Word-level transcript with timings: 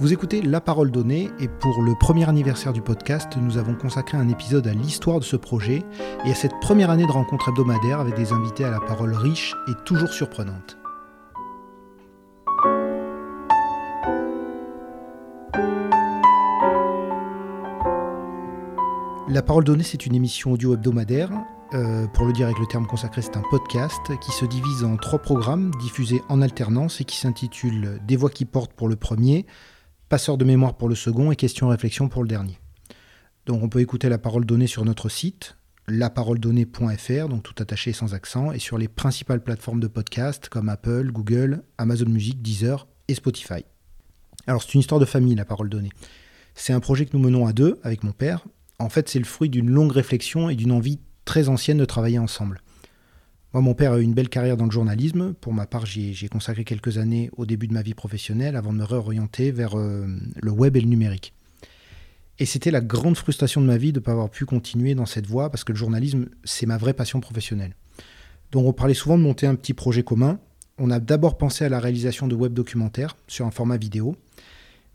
Vous 0.00 0.12
écoutez 0.12 0.42
La 0.42 0.60
Parole 0.60 0.92
Donnée 0.92 1.28
et 1.40 1.48
pour 1.48 1.82
le 1.82 1.92
premier 1.96 2.28
anniversaire 2.28 2.72
du 2.72 2.80
podcast, 2.80 3.30
nous 3.36 3.58
avons 3.58 3.74
consacré 3.74 4.16
un 4.16 4.28
épisode 4.28 4.68
à 4.68 4.72
l'histoire 4.72 5.18
de 5.18 5.24
ce 5.24 5.34
projet 5.34 5.82
et 6.24 6.30
à 6.30 6.34
cette 6.36 6.52
première 6.60 6.90
année 6.90 7.04
de 7.04 7.10
rencontres 7.10 7.48
hebdomadaires 7.48 7.98
avec 7.98 8.14
des 8.14 8.32
invités 8.32 8.62
à 8.62 8.70
la 8.70 8.78
parole 8.78 9.12
riche 9.12 9.56
et 9.66 9.72
toujours 9.84 10.10
surprenante. 10.10 10.78
La 19.28 19.42
Parole 19.42 19.64
Donnée, 19.64 19.82
c'est 19.82 20.06
une 20.06 20.14
émission 20.14 20.52
audio 20.52 20.74
hebdomadaire. 20.74 21.32
Euh, 21.74 22.06
pour 22.06 22.24
le 22.24 22.32
dire 22.32 22.46
avec 22.46 22.60
le 22.60 22.66
terme 22.66 22.86
consacré, 22.86 23.20
c'est 23.20 23.36
un 23.36 23.42
podcast 23.50 24.16
qui 24.20 24.30
se 24.30 24.44
divise 24.44 24.84
en 24.84 24.96
trois 24.96 25.18
programmes 25.18 25.72
diffusés 25.80 26.22
en 26.28 26.40
alternance 26.40 27.00
et 27.00 27.04
qui 27.04 27.16
s'intitule 27.16 28.00
Des 28.06 28.16
voix 28.16 28.30
qui 28.30 28.44
portent 28.44 28.72
pour 28.72 28.88
le 28.88 28.94
premier, 28.94 29.44
Passeur 30.08 30.38
de 30.38 30.44
mémoire 30.46 30.78
pour 30.78 30.88
le 30.88 30.94
second 30.94 31.32
et 31.32 31.36
Questions-réflexions 31.36 32.08
pour 32.08 32.22
le 32.22 32.28
dernier. 32.28 32.58
Donc 33.44 33.62
on 33.62 33.68
peut 33.68 33.80
écouter 33.80 34.08
la 34.08 34.16
parole 34.16 34.46
donnée 34.46 34.66
sur 34.66 34.86
notre 34.86 35.10
site, 35.10 35.58
laparoledonnée.fr, 35.86 37.28
donc 37.28 37.42
tout 37.42 37.54
attaché 37.58 37.92
sans 37.92 38.14
accent, 38.14 38.52
et 38.52 38.58
sur 38.58 38.78
les 38.78 38.88
principales 38.88 39.42
plateformes 39.42 39.80
de 39.80 39.86
podcast 39.86 40.48
comme 40.48 40.70
Apple, 40.70 41.10
Google, 41.12 41.62
Amazon 41.76 42.08
Music, 42.08 42.40
Deezer 42.40 42.86
et 43.08 43.14
Spotify. 43.14 43.66
Alors 44.46 44.62
c'est 44.62 44.72
une 44.72 44.80
histoire 44.80 44.98
de 44.98 45.04
famille, 45.04 45.34
la 45.34 45.44
parole 45.44 45.68
donnée. 45.68 45.90
C'est 46.54 46.72
un 46.72 46.80
projet 46.80 47.04
que 47.04 47.14
nous 47.14 47.22
menons 47.22 47.46
à 47.46 47.52
deux 47.52 47.78
avec 47.82 48.02
mon 48.02 48.12
père. 48.12 48.46
En 48.78 48.88
fait, 48.88 49.10
c'est 49.10 49.18
le 49.18 49.26
fruit 49.26 49.50
d'une 49.50 49.68
longue 49.68 49.92
réflexion 49.92 50.48
et 50.48 50.56
d'une 50.56 50.72
envie 50.72 51.00
très 51.26 51.50
ancienne 51.50 51.76
de 51.76 51.84
travailler 51.84 52.18
ensemble. 52.18 52.62
Moi, 53.54 53.62
mon 53.62 53.74
père 53.74 53.92
a 53.92 53.98
eu 53.98 54.02
une 54.02 54.12
belle 54.12 54.28
carrière 54.28 54.58
dans 54.58 54.66
le 54.66 54.70
journalisme. 54.70 55.32
Pour 55.40 55.54
ma 55.54 55.66
part, 55.66 55.86
j'ai 55.86 56.28
consacré 56.28 56.64
quelques 56.64 56.98
années 56.98 57.30
au 57.36 57.46
début 57.46 57.66
de 57.66 57.72
ma 57.72 57.82
vie 57.82 57.94
professionnelle 57.94 58.56
avant 58.56 58.72
de 58.72 58.78
me 58.78 58.84
réorienter 58.84 59.52
vers 59.52 59.78
euh, 59.78 60.06
le 60.36 60.50
web 60.50 60.76
et 60.76 60.80
le 60.80 60.88
numérique. 60.88 61.32
Et 62.38 62.44
c'était 62.44 62.70
la 62.70 62.82
grande 62.82 63.16
frustration 63.16 63.60
de 63.60 63.66
ma 63.66 63.78
vie 63.78 63.92
de 63.92 63.98
ne 63.98 64.04
pas 64.04 64.12
avoir 64.12 64.30
pu 64.30 64.44
continuer 64.44 64.94
dans 64.94 65.06
cette 65.06 65.26
voie 65.26 65.50
parce 65.50 65.64
que 65.64 65.72
le 65.72 65.78
journalisme, 65.78 66.26
c'est 66.44 66.66
ma 66.66 66.76
vraie 66.76 66.92
passion 66.92 67.20
professionnelle. 67.20 67.74
Donc 68.52 68.66
on 68.66 68.72
parlait 68.72 68.94
souvent 68.94 69.18
de 69.18 69.22
monter 69.22 69.46
un 69.46 69.54
petit 69.54 69.74
projet 69.74 70.02
commun. 70.02 70.38
On 70.78 70.90
a 70.90 71.00
d'abord 71.00 71.38
pensé 71.38 71.64
à 71.64 71.68
la 71.68 71.80
réalisation 71.80 72.28
de 72.28 72.34
web 72.34 72.52
documentaires 72.52 73.16
sur 73.26 73.46
un 73.46 73.50
format 73.50 73.78
vidéo. 73.78 74.14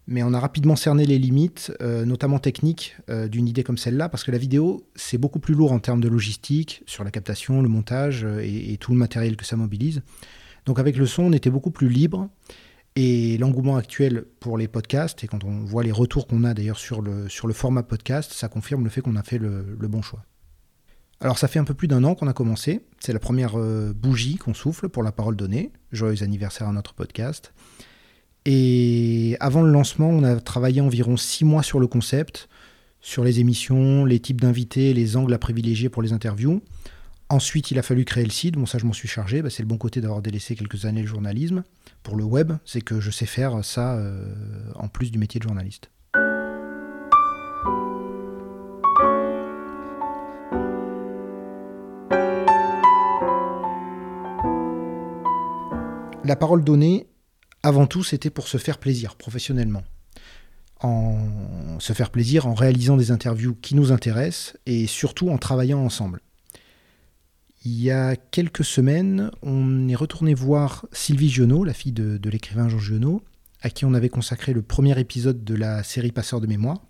Mais 0.06 0.22
on 0.22 0.34
a 0.34 0.40
rapidement 0.40 0.76
cerné 0.76 1.06
les 1.06 1.18
limites, 1.18 1.72
euh, 1.82 2.04
notamment 2.04 2.40
techniques, 2.40 2.98
euh, 3.10 3.28
d'une 3.30 3.48
idée 3.48 3.64
comme 3.64 3.78
celle-là, 3.78 4.10
parce 4.10 4.24
que 4.24 4.32
la 4.32 4.38
vidéo, 4.38 4.86
c'est 4.96 5.18
beaucoup 5.18 5.40
plus 5.40 5.54
lourd 5.54 5.72
en 5.72 5.80
termes 5.80 6.02
de 6.02 6.10
logistique, 6.10 6.84
sur 6.88 7.06
la 7.06 7.12
captation, 7.12 7.62
le 7.62 7.70
montage 7.70 8.26
euh, 8.26 8.42
et, 8.44 8.78
tout 8.78 8.92
le 8.92 8.98
matériel 8.98 9.38
que 9.38 9.46
ça 9.46 9.56
mobilise. 9.56 10.02
Donc 10.66 10.80
avec 10.80 10.98
le 10.98 11.06
son, 11.06 11.24
on 11.24 11.32
était 11.32 11.50
beaucoup 11.50 11.72
plus 11.72 11.88
libre. 11.88 12.30
Et 12.96 13.38
l'engouement 13.40 13.78
actuel 13.78 14.26
pour 14.40 14.56
les 14.56 14.68
podcasts, 14.68 15.24
et 15.24 15.28
quand 15.28 15.44
on 15.46 15.64
voit 15.64 15.84
les 15.84 15.92
retours 15.92 16.28
qu'on 16.28 16.44
a 16.44 16.54
d'ailleurs 16.54 16.78
sur 16.78 17.02
le, 17.02 17.28
format 17.54 17.82
podcast, 17.82 18.34
ça 18.34 18.50
confirme 18.50 18.84
le 18.84 18.90
fait 18.90 19.02
qu'on 19.02 19.16
a 19.16 19.24
fait 19.24 19.40
le, 19.40 19.64
bon 19.88 20.04
choix. 20.04 20.24
Alors 21.20 21.40
ça 21.40 21.48
fait 21.48 21.58
un 21.58 21.64
peu 21.64 21.74
plus 21.74 21.88
d'un 21.88 22.04
an 22.04 22.14
qu'on 22.14 22.28
a 22.28 22.34
commencé. 22.34 22.86
C'est 23.00 23.14
la 23.14 23.20
première 23.20 23.58
bougie 23.96 24.36
qu'on 24.36 24.54
souffle 24.54 24.90
pour 24.90 25.02
la 25.02 25.12
parole 25.12 25.36
donnée. 25.36 25.72
Joyeux 25.92 26.22
anniversaire 26.22 26.68
à 26.68 26.72
notre 26.72 26.94
podcast. 26.94 27.52
Et 28.46 29.38
avant 29.40 29.62
le 29.62 29.72
lancement, 29.72 30.10
on 30.10 30.24
a 30.24 30.36
travaillé 30.40 30.82
environ 30.82 31.16
six 31.16 31.46
mois 31.46 31.64
sur 31.64 31.80
le 31.80 31.88
concept, 31.88 32.50
sur 33.00 33.24
les 33.24 33.40
émissions, 33.40 34.06
les 34.06 34.20
types 34.20 34.42
d'invités, 34.42 34.94
les 34.94 35.16
angles 35.16 35.34
à 35.34 35.38
privilégier 35.38 35.90
pour 35.90 36.02
les 36.02 36.12
interviews. 36.12 36.62
Ensuite, 37.30 37.72
il 37.72 37.80
a 37.80 37.82
fallu 37.82 38.06
créer 38.06 38.26
le 38.26 38.32
site. 38.32 38.56
Bon, 38.56 38.66
ça, 38.66 38.78
je 38.78 38.86
m'en 38.86 38.94
suis 38.94 39.08
chargé. 39.08 39.42
Bah, 39.42 39.50
c'est 39.50 39.64
le 39.64 39.68
bon 39.68 39.78
côté 39.78 40.02
d'avoir 40.02 40.22
délaissé 40.22 40.56
quelques 40.56 40.86
années 40.86 41.02
le 41.02 41.08
journalisme. 41.08 41.64
Pour 42.04 42.18
le 42.18 42.24
web, 42.24 42.54
c'est 42.66 42.82
que 42.82 43.00
je 43.00 43.12
sais 43.12 43.26
faire 43.26 43.64
ça 43.64 43.96
euh, 43.96 44.34
en 44.76 44.88
plus 44.90 45.10
du 45.10 45.18
métier 45.18 45.40
de 45.40 45.44
journaliste. 45.44 45.90
La 56.26 56.38
parole 56.38 56.64
donnée, 56.64 57.08
avant 57.64 57.88
tout, 57.88 58.04
c'était 58.04 58.30
pour 58.30 58.48
se 58.48 58.58
faire 58.58 58.78
plaisir 58.78 59.16
professionnellement. 59.16 59.84
En 60.82 61.80
se 61.80 61.94
faire 61.94 62.10
plaisir 62.10 62.46
en 62.46 62.54
réalisant 62.54 62.98
des 62.98 63.12
interviews 63.12 63.56
qui 63.56 63.74
nous 63.74 63.94
intéressent 63.94 64.58
et 64.66 64.86
surtout 64.86 65.30
en 65.30 65.38
travaillant 65.38 65.80
ensemble. 65.80 66.20
Il 67.66 67.82
y 67.82 67.90
a 67.90 68.18
quelques 68.18 68.66
semaines, 68.66 69.32
on 69.42 69.88
est 69.88 69.96
retourné 69.96 70.34
voir 70.34 70.86
Sylvie 70.92 71.30
Giono, 71.30 71.64
la 71.64 71.74
fille 71.74 71.94
de, 71.94 72.20
l'écrivain 72.30 72.68
Jean 72.68 72.80
Giono, 72.80 73.22
à 73.62 73.70
qui 73.70 73.86
on 73.86 73.94
avait 73.94 74.10
consacré 74.10 74.52
le 74.52 74.62
premier 74.62 75.00
épisode 75.00 75.46
de 75.46 75.56
la 75.56 75.82
série 75.84 76.12
Passeur 76.12 76.42
de 76.42 76.48
mémoire. 76.48 76.82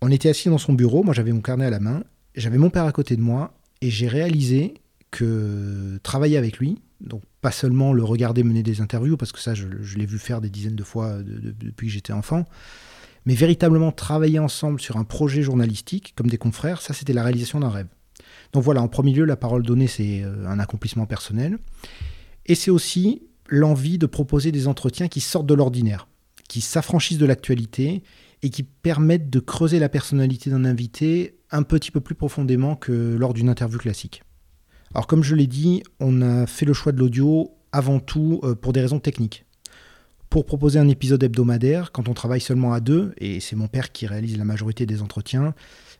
On 0.00 0.10
était 0.10 0.28
assis 0.28 0.48
dans 0.48 0.58
son 0.58 0.72
bureau, 0.72 1.04
moi 1.04 1.14
j'avais 1.14 1.30
mon 1.30 1.40
carnet 1.40 1.66
à 1.66 1.70
la 1.70 1.78
main, 1.78 2.02
j'avais 2.34 2.58
mon 2.58 2.70
père 2.70 2.84
à 2.84 2.92
côté 2.92 3.14
de 3.14 3.22
moi, 3.22 3.54
et 3.80 3.90
j'ai 3.90 4.08
réalisé 4.08 4.74
que 5.12 6.00
travailler 6.02 6.36
avec 6.36 6.58
lui, 6.58 6.80
donc 7.00 7.22
pas 7.40 7.50
seulement 7.50 7.92
le 7.92 8.04
regarder 8.04 8.42
mener 8.42 8.62
des 8.62 8.80
interviews, 8.80 9.16
parce 9.16 9.32
que 9.32 9.40
ça 9.40 9.54
je, 9.54 9.66
l'ai 9.96 10.06
vu 10.06 10.18
faire 10.18 10.40
des 10.40 10.50
dizaines 10.50 10.76
de 10.76 10.84
fois 10.84 11.18
depuis 11.22 11.88
que 11.88 11.92
j'étais 11.92 12.12
enfant, 12.12 12.44
mais 13.26 13.34
véritablement 13.34 13.92
travailler 13.92 14.38
ensemble 14.38 14.80
sur 14.80 14.96
un 14.96 15.04
projet 15.04 15.42
journalistique 15.42 16.14
comme 16.16 16.28
des 16.28 16.38
confrères, 16.38 16.80
ça 16.80 16.94
c'était 16.94 17.12
la 17.12 17.22
réalisation 17.22 17.60
d'un 17.60 17.70
rêve. 17.70 17.88
Donc 18.52 18.62
voilà, 18.62 18.82
en 18.82 18.88
premier 18.88 19.12
lieu, 19.12 19.24
la 19.24 19.36
parole 19.36 19.62
donnée, 19.62 19.88
c'est 19.88 20.22
euh, 20.22 20.46
un 20.46 20.58
accomplissement 20.58 21.06
personnel, 21.06 21.58
et 22.46 22.54
c'est 22.54 22.70
aussi 22.70 23.22
l'envie 23.48 23.98
de 23.98 24.06
proposer 24.06 24.52
des 24.52 24.68
entretiens 24.68 25.08
qui 25.08 25.20
sortent 25.20 25.46
de 25.46 25.54
l'ordinaire, 25.54 26.08
qui 26.48 26.60
s'affranchissent 26.60 27.18
de 27.18 27.26
l'actualité 27.26 28.02
et 28.42 28.50
qui 28.50 28.62
permettent 28.62 29.30
de 29.30 29.40
creuser 29.40 29.78
la 29.78 29.88
personnalité 29.88 30.50
d'un 30.50 30.64
invité 30.64 31.38
un 31.50 31.62
petit 31.62 31.90
peu 31.90 32.00
plus 32.00 32.14
profondément 32.14 32.76
que 32.76 33.16
lors 33.16 33.32
d'une 33.32 33.48
interview 33.48 33.78
classique. 33.78 34.22
Alors 34.94 35.08
comme 35.08 35.24
je 35.24 35.34
l'ai 35.34 35.48
dit, 35.48 35.82
on 35.98 36.22
a 36.22 36.46
fait 36.46 36.64
le 36.64 36.72
choix 36.72 36.92
de 36.92 36.98
l'audio 36.98 37.50
avant 37.72 37.98
tout 37.98 38.40
euh, 38.44 38.54
pour 38.54 38.72
des 38.72 38.80
raisons 38.80 39.00
techniques. 39.00 39.44
Pour 40.30 40.46
proposer 40.46 40.78
un 40.78 40.88
épisode 40.88 41.22
hebdomadaire, 41.22 41.90
quand 41.90 42.08
on 42.08 42.14
travaille 42.14 42.40
seulement 42.40 42.72
à 42.72 42.80
deux, 42.80 43.12
et 43.18 43.40
c'est 43.40 43.56
mon 43.56 43.66
père 43.66 43.92
qui 43.92 44.06
réalise 44.06 44.38
la 44.38 44.44
majorité 44.44 44.86
des 44.86 45.02
entretiens, 45.02 45.54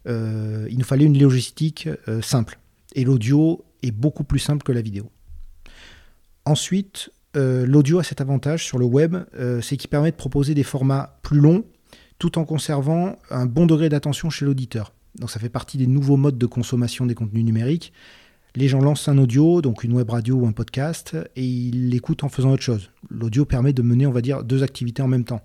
euh, 0.06 0.66
il 0.70 0.78
nous 0.78 0.84
fallait 0.84 1.04
une 1.04 1.20
logistique 1.20 1.88
euh, 2.08 2.22
simple. 2.22 2.58
Et 2.94 3.04
l'audio 3.04 3.64
est 3.82 3.90
beaucoup 3.90 4.22
plus 4.22 4.38
simple 4.38 4.62
que 4.62 4.72
la 4.72 4.80
vidéo. 4.80 5.10
Ensuite, 6.44 7.10
l'audio 7.34 7.98
a 7.98 8.04
cet 8.04 8.20
avantage 8.20 8.64
sur 8.64 8.78
le 8.78 8.84
web, 8.84 9.16
c'est 9.60 9.76
qu'il 9.76 9.90
permet 9.90 10.12
de 10.12 10.16
proposer 10.16 10.54
des 10.54 10.62
formats 10.62 11.18
plus 11.22 11.40
longs 11.40 11.64
tout 12.18 12.38
en 12.38 12.44
conservant 12.44 13.16
un 13.30 13.46
bon 13.46 13.66
degré 13.66 13.88
d'attention 13.88 14.30
chez 14.30 14.44
l'auditeur. 14.44 14.92
Donc 15.18 15.30
ça 15.30 15.40
fait 15.40 15.48
partie 15.48 15.78
des 15.78 15.88
nouveaux 15.88 16.16
modes 16.16 16.38
de 16.38 16.46
consommation 16.46 17.06
des 17.06 17.14
contenus 17.14 17.44
numériques 17.44 17.92
les 18.56 18.68
gens 18.68 18.80
lancent 18.80 19.08
un 19.08 19.18
audio, 19.18 19.62
donc 19.62 19.82
une 19.84 19.92
web 19.92 20.10
radio 20.10 20.36
ou 20.36 20.46
un 20.46 20.52
podcast, 20.52 21.16
et 21.34 21.44
ils 21.44 21.90
l'écoutent 21.90 22.22
en 22.22 22.28
faisant 22.28 22.52
autre 22.52 22.62
chose. 22.62 22.90
L'audio 23.10 23.44
permet 23.44 23.72
de 23.72 23.82
mener, 23.82 24.06
on 24.06 24.12
va 24.12 24.20
dire, 24.20 24.44
deux 24.44 24.62
activités 24.62 25.02
en 25.02 25.08
même 25.08 25.24
temps. 25.24 25.42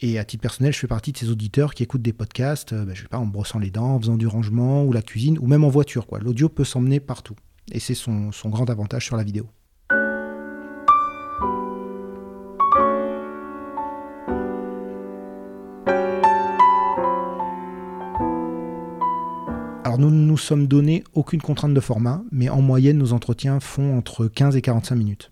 Et 0.00 0.18
à 0.18 0.24
titre 0.24 0.40
personnel, 0.40 0.72
je 0.72 0.78
fais 0.78 0.86
partie 0.86 1.12
de 1.12 1.18
ces 1.18 1.28
auditeurs 1.28 1.74
qui 1.74 1.82
écoutent 1.82 2.02
des 2.02 2.12
podcasts, 2.12 2.72
euh, 2.72 2.84
ben, 2.84 2.94
je 2.94 3.02
sais 3.02 3.08
pas, 3.08 3.18
en 3.18 3.26
brossant 3.26 3.58
les 3.58 3.70
dents, 3.70 3.96
en 3.96 4.00
faisant 4.00 4.16
du 4.16 4.26
rangement 4.26 4.84
ou 4.84 4.92
la 4.92 5.02
cuisine, 5.02 5.38
ou 5.40 5.46
même 5.46 5.64
en 5.64 5.68
voiture. 5.68 6.06
L'audio 6.20 6.48
peut 6.48 6.64
s'emmener 6.64 7.00
partout. 7.00 7.34
Et 7.72 7.80
c'est 7.80 7.94
son 7.94 8.30
grand 8.46 8.70
avantage 8.70 9.04
sur 9.04 9.16
la 9.16 9.24
vidéo. 9.24 9.48
Nous 20.00 20.10
ne 20.10 20.16
nous 20.16 20.38
sommes 20.38 20.66
donné 20.66 21.04
aucune 21.14 21.40
contrainte 21.40 21.74
de 21.74 21.80
format, 21.80 22.22
mais 22.32 22.48
en 22.48 22.62
moyenne 22.62 22.98
nos 22.98 23.12
entretiens 23.12 23.60
font 23.60 23.96
entre 23.96 24.26
15 24.26 24.56
et 24.56 24.62
45 24.62 24.96
minutes. 24.96 25.30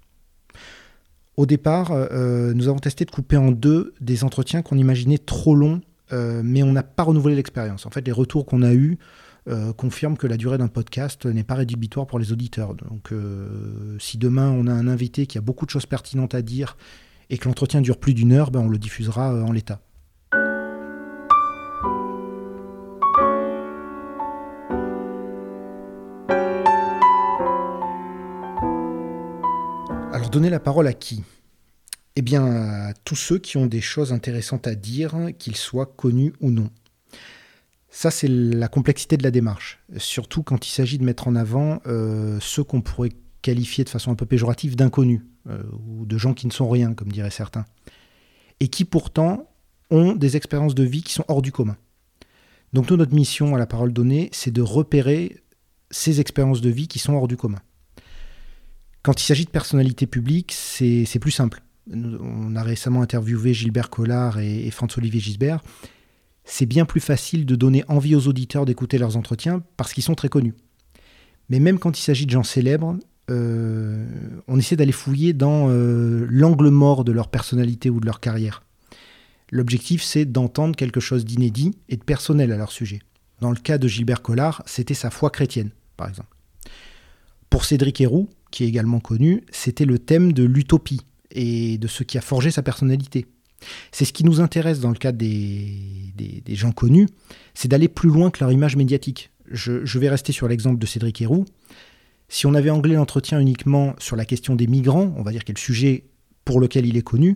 Au 1.37 1.47
départ, 1.47 1.93
euh, 1.93 2.53
nous 2.53 2.69
avons 2.69 2.79
testé 2.79 3.05
de 3.05 3.11
couper 3.11 3.37
en 3.37 3.53
deux 3.53 3.95
des 4.01 4.25
entretiens 4.25 4.61
qu'on 4.63 4.77
imaginait 4.77 5.19
trop 5.19 5.55
longs, 5.55 5.81
euh, 6.13 6.43
mais 6.45 6.63
on 6.63 6.73
n'a 6.73 6.83
pas 6.83 7.05
renouvelé 7.05 7.37
l'expérience. 7.37 7.87
En 7.87 7.91
fait, 7.91 8.05
les 8.05 8.13
retours 8.13 8.45
qu'on 8.45 8.63
a 8.63 8.75
eus 8.75 8.99
euh, 9.49 9.73
confirment 9.73 10.17
que 10.17 10.27
la 10.27 10.37
durée 10.37 10.59
d'un 10.59 10.69
podcast 10.69 11.27
n'est 11.27 11.45
pas 11.45 11.55
rédhibitoire 11.55 12.07
pour 12.07 12.19
les 12.19 12.33
auditeurs. 12.33 12.75
Donc 12.75 13.13
si 13.99 14.19
demain 14.19 14.51
on 14.51 14.67
a 14.67 14.73
un 14.73 14.89
invité 14.89 15.27
qui 15.27 15.39
a 15.39 15.41
beaucoup 15.41 15.65
de 15.65 15.71
choses 15.71 15.87
pertinentes 15.87 16.35
à 16.35 16.43
dire 16.43 16.77
et 17.31 17.39
que 17.39 17.47
l'entretien 17.47 17.81
dure 17.81 17.99
plus 17.99 18.15
d'une 18.15 18.33
heure, 18.33 18.51
ben, 18.51 18.61
on 18.61 18.69
le 18.69 18.79
diffusera 18.79 19.33
en 19.45 19.53
l'état. 19.53 19.81
Donner 30.31 30.51
la 30.51 30.61
parole 30.61 30.87
à 30.87 30.93
qui? 30.93 31.25
Eh 32.17 32.23
bien, 32.23 32.45
à 32.47 32.95
tous 33.05 33.17
ceux 33.17 33.39
qui 33.39 33.57
ont 33.57 33.67
des 33.67 33.81
choses 33.81 34.13
intéressantes 34.13 34.67
à 34.67 34.75
dire, 34.75 35.15
qu'ils 35.39 35.57
soient 35.57 35.87
connus 35.87 36.33
ou 36.41 36.51
non. 36.51 36.71
Ça, 37.91 38.11
c'est 38.11 38.29
la 38.29 38.69
complexité 38.69 39.17
de 39.17 39.23
la 39.23 39.31
démarche, 39.31 39.81
surtout 39.97 40.43
quand 40.43 40.67
il 40.67 40.71
s'agit 40.71 40.99
de 40.99 41.05
mettre 41.05 41.29
en 41.29 41.37
avant 41.37 41.81
euh, 41.87 42.39
ceux 42.41 42.65
qu'on 42.65 42.81
pourrait 42.81 43.13
qualifier 43.41 43.85
de 43.85 43.89
façon 43.89 44.11
un 44.11 44.15
peu 44.15 44.27
péjorative 44.27 44.77
d'inconnus, 44.77 45.23
euh, 45.49 45.63
ou 45.87 46.07
de 46.07 46.19
gens 46.19 46.35
qui 46.35 46.47
ne 46.47 46.53
sont 46.53 46.69
rien, 46.69 46.93
comme 46.95 47.11
diraient 47.11 47.31
certains. 47.31 47.65
et 48.61 48.69
qui 48.69 48.85
pourtant 48.85 49.49
ont 49.91 50.15
des 50.15 50.37
expériences 50.37 50.75
de 50.75 50.83
vie 50.83 51.03
qui 51.03 51.13
sont 51.13 51.25
hors 51.29 51.43
du 51.43 51.53
commun. 51.53 51.77
Donc 52.73 52.91
notre 52.91 53.15
mission 53.15 53.55
à 53.55 53.59
la 53.59 53.67
parole 53.67 53.93
donnée, 53.93 54.29
c'est 54.33 54.51
de 54.51 54.61
repérer 54.61 55.43
ces 55.91 56.21
expériences 56.21 56.61
de 56.61 56.69
vie 56.69 56.89
qui 56.89 56.99
sont 56.99 57.15
hors 57.15 57.29
du 57.29 57.37
commun. 57.37 57.61
Quand 59.03 59.21
il 59.21 59.25
s'agit 59.25 59.45
de 59.45 59.51
personnalités 59.51 60.07
publiques, 60.07 60.53
c'est 60.53 61.19
plus 61.21 61.31
simple. 61.31 61.63
On 61.93 62.55
a 62.57 62.63
récemment 62.63 63.03
interviewé 63.03 63.55
Gilbert 63.55 63.91
Collard 63.91 64.39
et, 64.39 64.67
et 64.67 64.71
François-Olivier 64.71 65.21
Gisbert. 65.21 65.63
C'est 66.45 66.67
bien 66.67 66.85
plus 66.85 67.01
facile 67.01 67.47
de 67.47 67.57
donner 67.57 67.85
envie 67.89 68.15
aux 68.15 68.27
auditeurs 68.27 68.65
d'écouter 68.65 68.99
leurs 68.99 69.17
entretiens 69.17 69.63
parce 69.77 69.93
qu'ils 69.93 70.03
sont 70.03 70.15
très 70.15 70.29
connus. 70.29 70.55
Mais 71.49 71.61
même 71.61 71.79
quand 71.79 71.99
il 71.99 72.03
s'agit 72.03 72.27
de 72.27 72.31
gens 72.31 72.43
célèbres, 72.43 72.99
euh, 73.31 74.07
on 74.47 74.59
essaie 74.59 74.77
d'aller 74.77 74.93
fouiller 74.93 75.33
dans 75.33 75.69
euh, 75.69 76.27
l'angle 76.31 76.71
mort 76.71 77.05
de 77.05 77.13
leur 77.13 77.29
personnalité 77.29 77.91
ou 77.91 78.01
de 78.01 78.07
leur 78.07 78.21
carrière. 78.21 78.63
L'objectif, 79.51 80.03
c'est 80.03 80.25
d'entendre 80.25 80.77
quelque 80.77 81.01
chose 81.01 81.25
d'inédit 81.25 81.77
et 81.89 81.97
de 81.97 82.05
personnel 82.05 82.53
à 82.53 82.57
leur 82.57 82.73
sujet. 82.73 83.01
Dans 83.41 83.51
le 83.51 83.57
cas 83.57 83.79
de 83.79 83.89
Gilbert 83.89 84.23
Collard, 84.23 84.63
c'était 84.67 84.95
sa 84.95 85.11
foi 85.11 85.31
chrétienne, 85.31 85.71
par 85.97 86.09
exemple. 86.09 86.38
Pour 87.59 87.65
Cédric 87.65 88.01
Héroux, 88.01 88.29
qui 88.53 88.63
est 88.63 88.69
également 88.69 89.01
connu, 89.01 89.43
c'était 89.51 89.85
le 89.85 89.99
thème 89.99 90.33
de 90.33 90.45
l'utopie 90.45 91.01
et 91.33 91.77
de 91.77 91.89
ce 91.89 92.05
qui 92.05 92.17
a 92.17 92.21
forgé 92.21 92.53
sa 92.53 92.63
personnalité. 92.63 93.27
C'est 93.91 94.05
ce 94.05 94.13
qui 94.13 94.23
nous 94.23 94.41
intéresse 94.41 94.79
dans 94.79 94.91
le 94.91 94.95
cas 94.95 95.11
des, 95.11 96.13
gens 96.51 96.71
connus, 96.71 97.09
c'est 97.55 97.67
d'aller 97.67 97.89
plus 97.89 98.11
loin 98.11 98.31
que 98.31 98.45
leur 98.45 98.53
image 98.53 98.77
médiatique. 98.77 99.33
Je, 99.51 99.85
je 99.85 99.99
vais 99.99 100.09
rester 100.09 100.31
sur 100.31 100.47
l'exemple 100.47 100.79
de 100.79 100.87
Cédric 100.87 101.21
Héroux. 101.21 101.47
Si 102.29 102.47
on 102.47 102.55
avait 102.55 102.71
anglais 102.71 102.95
l'entretien 102.95 103.41
uniquement 103.41 103.97
sur 103.99 104.15
la 104.15 104.25
question 104.25 104.55
des 104.55 104.69
migrants, 104.69 105.13
on 105.17 105.25
va 105.25 105.33
dire 105.33 105.43
quel 105.43 105.59
sujet 105.59 106.05
pour 106.45 106.61
lequel 106.61 106.87
il 106.87 106.97
est 106.97 107.03
connu, 107.03 107.35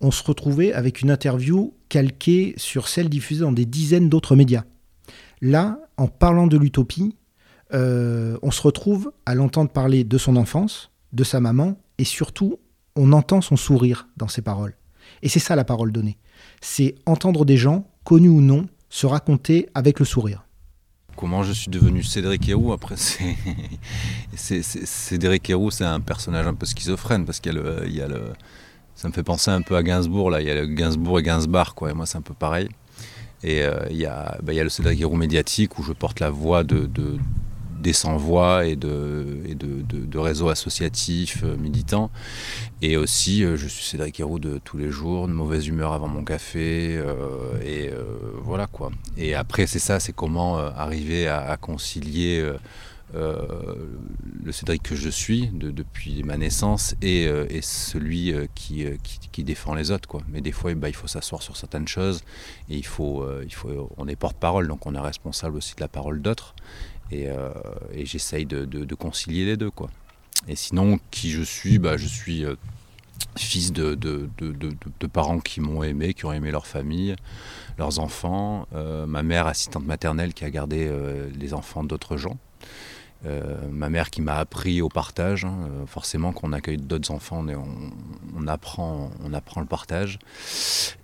on 0.00 0.10
se 0.10 0.24
retrouvait 0.24 0.72
avec 0.72 1.02
une 1.02 1.10
interview 1.10 1.74
calquée 1.90 2.54
sur 2.56 2.88
celle 2.88 3.10
diffusée 3.10 3.42
dans 3.42 3.52
des 3.52 3.66
dizaines 3.66 4.08
d'autres 4.08 4.36
médias. 4.36 4.64
Là, 5.42 5.78
en 5.98 6.08
parlant 6.08 6.46
de 6.46 6.56
l'utopie, 6.56 7.14
euh, 7.74 8.38
on 8.42 8.50
se 8.50 8.62
retrouve 8.62 9.12
à 9.26 9.34
l'entendre 9.34 9.70
parler 9.70 10.04
de 10.04 10.18
son 10.18 10.36
enfance, 10.36 10.90
de 11.12 11.24
sa 11.24 11.40
maman, 11.40 11.76
et 11.98 12.04
surtout, 12.04 12.58
on 12.96 13.12
entend 13.12 13.40
son 13.40 13.56
sourire 13.56 14.08
dans 14.16 14.28
ses 14.28 14.42
paroles. 14.42 14.76
Et 15.22 15.28
c'est 15.28 15.38
ça 15.40 15.56
la 15.56 15.64
parole 15.64 15.92
donnée. 15.92 16.18
C'est 16.60 16.94
entendre 17.06 17.44
des 17.44 17.56
gens, 17.56 17.86
connus 18.04 18.28
ou 18.28 18.40
non, 18.40 18.66
se 18.88 19.06
raconter 19.06 19.68
avec 19.74 19.98
le 19.98 20.04
sourire. 20.04 20.44
Comment 21.16 21.42
je 21.42 21.52
suis 21.52 21.70
devenu 21.70 22.02
Cédric 22.02 22.48
Héroux 22.48 22.72
Après, 22.72 22.94
Cédric 24.36 25.50
Héroux, 25.50 25.70
c'est 25.70 25.84
un 25.84 26.00
personnage 26.00 26.46
un 26.46 26.54
peu 26.54 26.66
schizophrène 26.66 27.26
parce 27.26 27.40
qu'il 27.40 27.52
y 27.88 28.00
a 28.00 28.08
le, 28.08 28.32
ça 29.00 29.08
me 29.08 29.12
fait 29.14 29.22
penser 29.22 29.50
un 29.50 29.62
peu 29.62 29.76
à 29.76 29.82
Gainsbourg. 29.82 30.30
Là, 30.30 30.42
il 30.42 30.46
y 30.46 30.50
a 30.50 30.66
Gainsbourg 30.66 31.20
et 31.20 31.22
Gainsbar, 31.22 31.74
quoi. 31.74 31.90
Et 31.90 31.94
moi, 31.94 32.04
c'est 32.06 32.18
un 32.18 32.22
peu 32.22 32.34
pareil. 32.34 32.68
Et 33.42 33.62
euh, 33.62 33.80
bah, 34.42 34.52
il 34.52 34.56
y 34.56 34.60
a 34.60 34.62
le 34.62 34.68
Cédric 34.68 35.00
Héroux 35.00 35.16
médiatique 35.16 35.78
où 35.78 35.82
je 35.82 35.92
porte 35.92 36.20
la 36.20 36.28
voix 36.28 36.64
de, 36.64 36.88
des 37.80 37.92
sans-voix 37.92 38.66
et, 38.66 38.76
de, 38.76 40.18
réseaux 40.18 40.50
associatifs 40.50 41.42
euh, 41.44 41.56
militants. 41.56 42.10
Et 42.82 42.98
aussi, 42.98 43.42
euh, 43.42 43.56
je 43.56 43.66
suis 43.66 43.84
Cédric 43.84 44.20
Héroux 44.20 44.38
de 44.38 44.60
tous 44.62 44.76
les 44.76 44.90
jours, 44.90 45.28
de 45.28 45.32
mauvaise 45.32 45.66
humeur 45.66 45.92
avant 45.92 46.08
mon 46.08 46.24
café. 46.24 46.96
Euh, 46.98 47.60
et 47.64 47.90
voilà 48.42 48.66
quoi. 48.66 48.90
Et 49.16 49.34
après, 49.34 49.66
c'est 49.66 49.78
ça, 49.78 49.98
c'est 50.00 50.12
comment 50.12 50.58
arriver 50.58 51.26
à, 51.28 51.56
concilier. 51.56 52.44
le 53.14 54.52
Cédric 54.52 54.82
que 54.82 54.94
je 54.94 55.08
suis 55.08 55.50
depuis 55.52 56.22
ma 56.22 56.36
naissance 56.36 56.94
et, 57.02 57.28
celui 57.62 58.34
qui, 58.54 59.44
défend 59.44 59.74
les 59.74 59.90
autres. 59.90 60.08
Quoi. 60.08 60.22
Mais 60.28 60.40
des 60.40 60.52
fois, 60.52 60.74
bah, 60.74 60.88
il 60.88 60.94
faut 60.94 61.08
s'asseoir 61.08 61.42
sur 61.42 61.56
certaines 61.56 61.88
choses 61.88 62.22
et 62.68 62.76
il 62.76 62.86
faut, 62.86 63.26
on 63.96 64.06
est 64.06 64.16
porte-parole, 64.16 64.68
donc 64.68 64.86
on 64.86 64.94
est 64.94 65.00
responsable 65.00 65.56
aussi 65.56 65.74
de 65.74 65.80
la 65.80 65.88
parole 65.88 66.20
d'autres. 66.20 66.54
Euh, 67.12 67.52
et, 67.92 68.06
j'essaye 68.06 68.46
de, 68.46 68.94
concilier 68.94 69.44
les 69.44 69.56
deux. 69.56 69.70
Quoi. 69.70 69.90
Et 70.48 70.56
sinon, 70.56 70.98
qui 71.10 71.30
je 71.30 71.42
suis 71.42 71.78
bah, 71.78 71.96
Je 71.96 72.06
suis 72.06 72.44
euh, 72.44 72.54
fils 73.36 73.72
de, 73.72 73.94
de, 73.94 75.06
parents 75.06 75.40
qui 75.40 75.60
m'ont 75.60 75.82
aimé, 75.82 76.14
qui 76.14 76.24
ont 76.24 76.32
aimé 76.32 76.50
leur 76.50 76.66
famille, 76.66 77.16
leurs 77.78 77.98
enfants. 77.98 78.66
Euh, 78.74 79.06
ma 79.06 79.22
mère, 79.22 79.46
assistante 79.46 79.84
maternelle, 79.84 80.34
qui 80.34 80.44
a 80.44 80.50
gardé 80.50 80.90
les 81.38 81.54
enfants 81.54 81.84
d'autres 81.84 82.16
gens. 82.16 82.38
Ma 83.70 83.90
mère 83.90 84.10
qui 84.10 84.22
m'a 84.22 84.36
appris 84.36 84.80
au 84.80 84.88
partage. 84.88 85.44
Hein, 85.44 85.68
forcément, 85.86 86.32
quand 86.32 86.48
on 86.48 86.52
accueille 86.52 86.78
d'autres 86.78 87.10
enfants, 87.10 87.44
on, 88.36 88.46
apprend, 88.46 89.10
le 89.22 89.66
partage. 89.66 90.18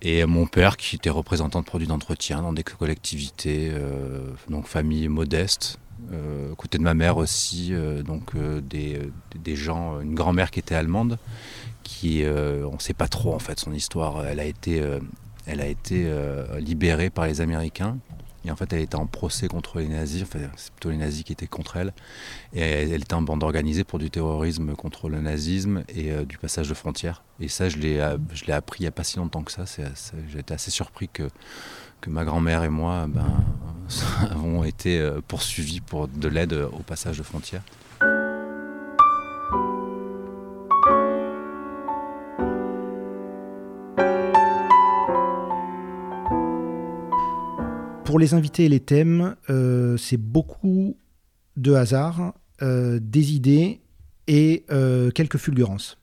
Et 0.01 0.25
mon 0.25 0.47
père 0.47 0.77
qui 0.77 0.97
était 0.97 1.11
représentant 1.11 1.61
de 1.61 1.67
produits 1.67 1.89
d'entretien 1.89 2.43
dans 2.43 2.53
des 2.53 2.65
collectivités, 2.65 3.71
donc 4.49 4.67
famille 4.67 5.09
modeste, 5.09 5.79
euh, 6.13 6.55
côté 6.55 6.79
de 6.79 6.83
ma 6.83 6.95
mère 6.95 7.17
aussi, 7.17 7.71
euh, 7.73 8.03
donc 8.03 8.35
euh, 8.37 8.61
des, 8.61 9.01
des, 9.35 9.57
gens, 9.57 10.01
une 10.01 10.15
grand-mère 10.15 10.51
qui 10.51 10.61
était 10.61 10.75
allemande, 10.75 11.19
qui, 11.83 12.25
on 12.27 12.75
ne 12.75 12.79
sait 12.79 12.95
pas 12.95 13.09
trop 13.09 13.35
en 13.35 13.39
fait 13.39 13.59
son 13.59 13.73
histoire. 13.73 14.27
Elle 14.27 14.41
a 14.41 14.45
été, 14.45 14.83
elle 15.47 15.61
a 15.61 15.67
été 15.67 16.11
libérée 16.59 17.11
par 17.11 17.27
les 17.27 17.41
Américains. 17.41 17.99
Et 18.47 18.51
en 18.51 18.57
fait, 18.57 18.73
elle 18.73 18.83
était 18.83 18.97
en 18.97 19.07
procès 19.07 19.49
contre 19.49 19.81
les 19.81 19.89
nazis. 19.89 20.23
Enfin, 20.23 20.39
c'est 20.57 20.73
plutôt 20.73 20.91
les 20.91 20.97
nazis 20.97 21.25
qui 21.25 21.33
étaient 21.33 21.47
contre 21.47 21.77
elle. 21.77 21.93
Et 22.53 22.61
elle, 22.61 23.03
était 23.03 23.15
en 23.15 23.23
bande 23.23 23.43
organisée 23.43 23.85
pour 23.85 23.99
du 23.99 24.11
terrorisme 24.11 24.75
contre 24.75 25.09
le 25.09 25.21
nazisme 25.21 25.85
et 25.89 26.13
du 26.25 26.39
passage 26.39 26.69
de 26.69 26.75
frontières. 26.75 27.23
Et 27.41 27.49
ça, 27.49 27.69
je 27.69 27.77
l'ai, 27.79 27.95
l'ai 28.47 28.53
appris 28.53 28.81
il 28.81 28.83
n'y 28.83 28.89
a 28.89 28.93
pas 28.93 29.05
si 29.05 29.17
longtemps 29.17 29.43
que 29.43 29.53
ça. 29.53 29.65
j'ai 30.29 30.39
été 30.39 30.55
assez 30.55 30.71
surpris 30.71 31.09
que 31.09 31.29
que 32.01 32.11
ma 32.11 32.25
grand-mère 32.25 32.65
et 32.65 32.69
moi 32.69 33.07
ben, 33.09 33.27
avons 34.31 34.65
été 34.65 34.99
euh, 34.99 35.21
poursuivis 35.27 35.81
pour 35.81 36.09
de 36.09 36.29
l'aide 36.29 36.53
au 36.53 36.83
passage 36.83 37.19
de 37.19 37.23
frontières. 37.23 37.63
Pour 48.07 48.21
les 48.21 48.35
invités 48.35 48.65
et 48.65 48.69
les 48.69 48.81
thèmes, 48.81 49.35
euh, 49.51 49.97
c'est 49.97 50.17
beaucoup 50.17 50.97
de 51.57 51.75
hasard, 51.75 52.35
euh, 52.63 53.01
des 53.03 53.35
idées 53.35 53.81
et 54.29 54.65
quelques 55.15 55.37
fulgurances. 55.37 55.99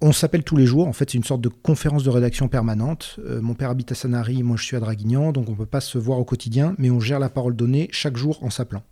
On 0.00 0.12
s'appelle 0.12 0.44
tous 0.44 0.56
les 0.56 0.66
jours, 0.66 0.86
en 0.86 0.92
fait 0.92 1.10
c'est 1.10 1.16
une 1.18 1.24
sorte 1.24 1.40
de 1.40 1.48
conférence 1.48 2.04
de 2.04 2.10
rédaction 2.10 2.48
permanente. 2.48 3.18
Euh, 3.24 3.40
mon 3.40 3.54
père 3.54 3.70
habite 3.70 3.90
à 3.92 3.94
Sanary, 3.94 4.42
moi 4.42 4.56
je 4.56 4.64
suis 4.64 4.76
à 4.76 4.80
Draguignan, 4.80 5.32
donc 5.32 5.48
on 5.48 5.52
ne 5.52 5.56
peut 5.56 5.66
pas 5.66 5.80
se 5.80 5.98
voir 5.98 6.18
au 6.18 6.24
quotidien, 6.24 6.74
mais 6.78 6.90
on 6.90 7.00
gère 7.00 7.18
la 7.18 7.28
parole 7.28 7.56
donnée 7.56 7.88
chaque 7.90 8.16
jour 8.16 8.42
en 8.42 8.50
s'appelant. 8.50 8.82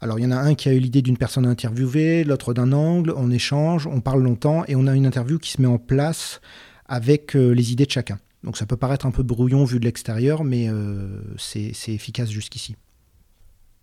Alors 0.00 0.18
il 0.18 0.22
y 0.22 0.26
en 0.26 0.30
a 0.30 0.36
un 0.36 0.54
qui 0.54 0.68
a 0.68 0.72
eu 0.72 0.78
l'idée 0.78 1.02
d'une 1.02 1.18
personne 1.18 1.44
à 1.44 1.50
interviewer, 1.50 2.24
l'autre 2.24 2.54
d'un 2.54 2.72
angle, 2.72 3.12
on 3.16 3.30
échange, 3.30 3.86
on 3.86 4.00
parle 4.00 4.22
longtemps 4.22 4.64
et 4.68 4.76
on 4.76 4.86
a 4.86 4.94
une 4.94 5.04
interview 5.04 5.38
qui 5.38 5.50
se 5.50 5.60
met 5.60 5.68
en 5.68 5.78
place 5.78 6.40
avec 6.86 7.34
euh, 7.36 7.50
les 7.50 7.72
idées 7.72 7.86
de 7.86 7.90
chacun. 7.90 8.18
Donc 8.44 8.56
ça 8.56 8.66
peut 8.66 8.76
paraître 8.76 9.06
un 9.06 9.10
peu 9.10 9.22
brouillon 9.22 9.64
vu 9.64 9.80
de 9.80 9.84
l'extérieur, 9.84 10.44
mais 10.44 10.68
euh, 10.68 11.20
c'est 11.38 11.72
efficace 11.88 12.30
jusqu'ici. 12.30 12.76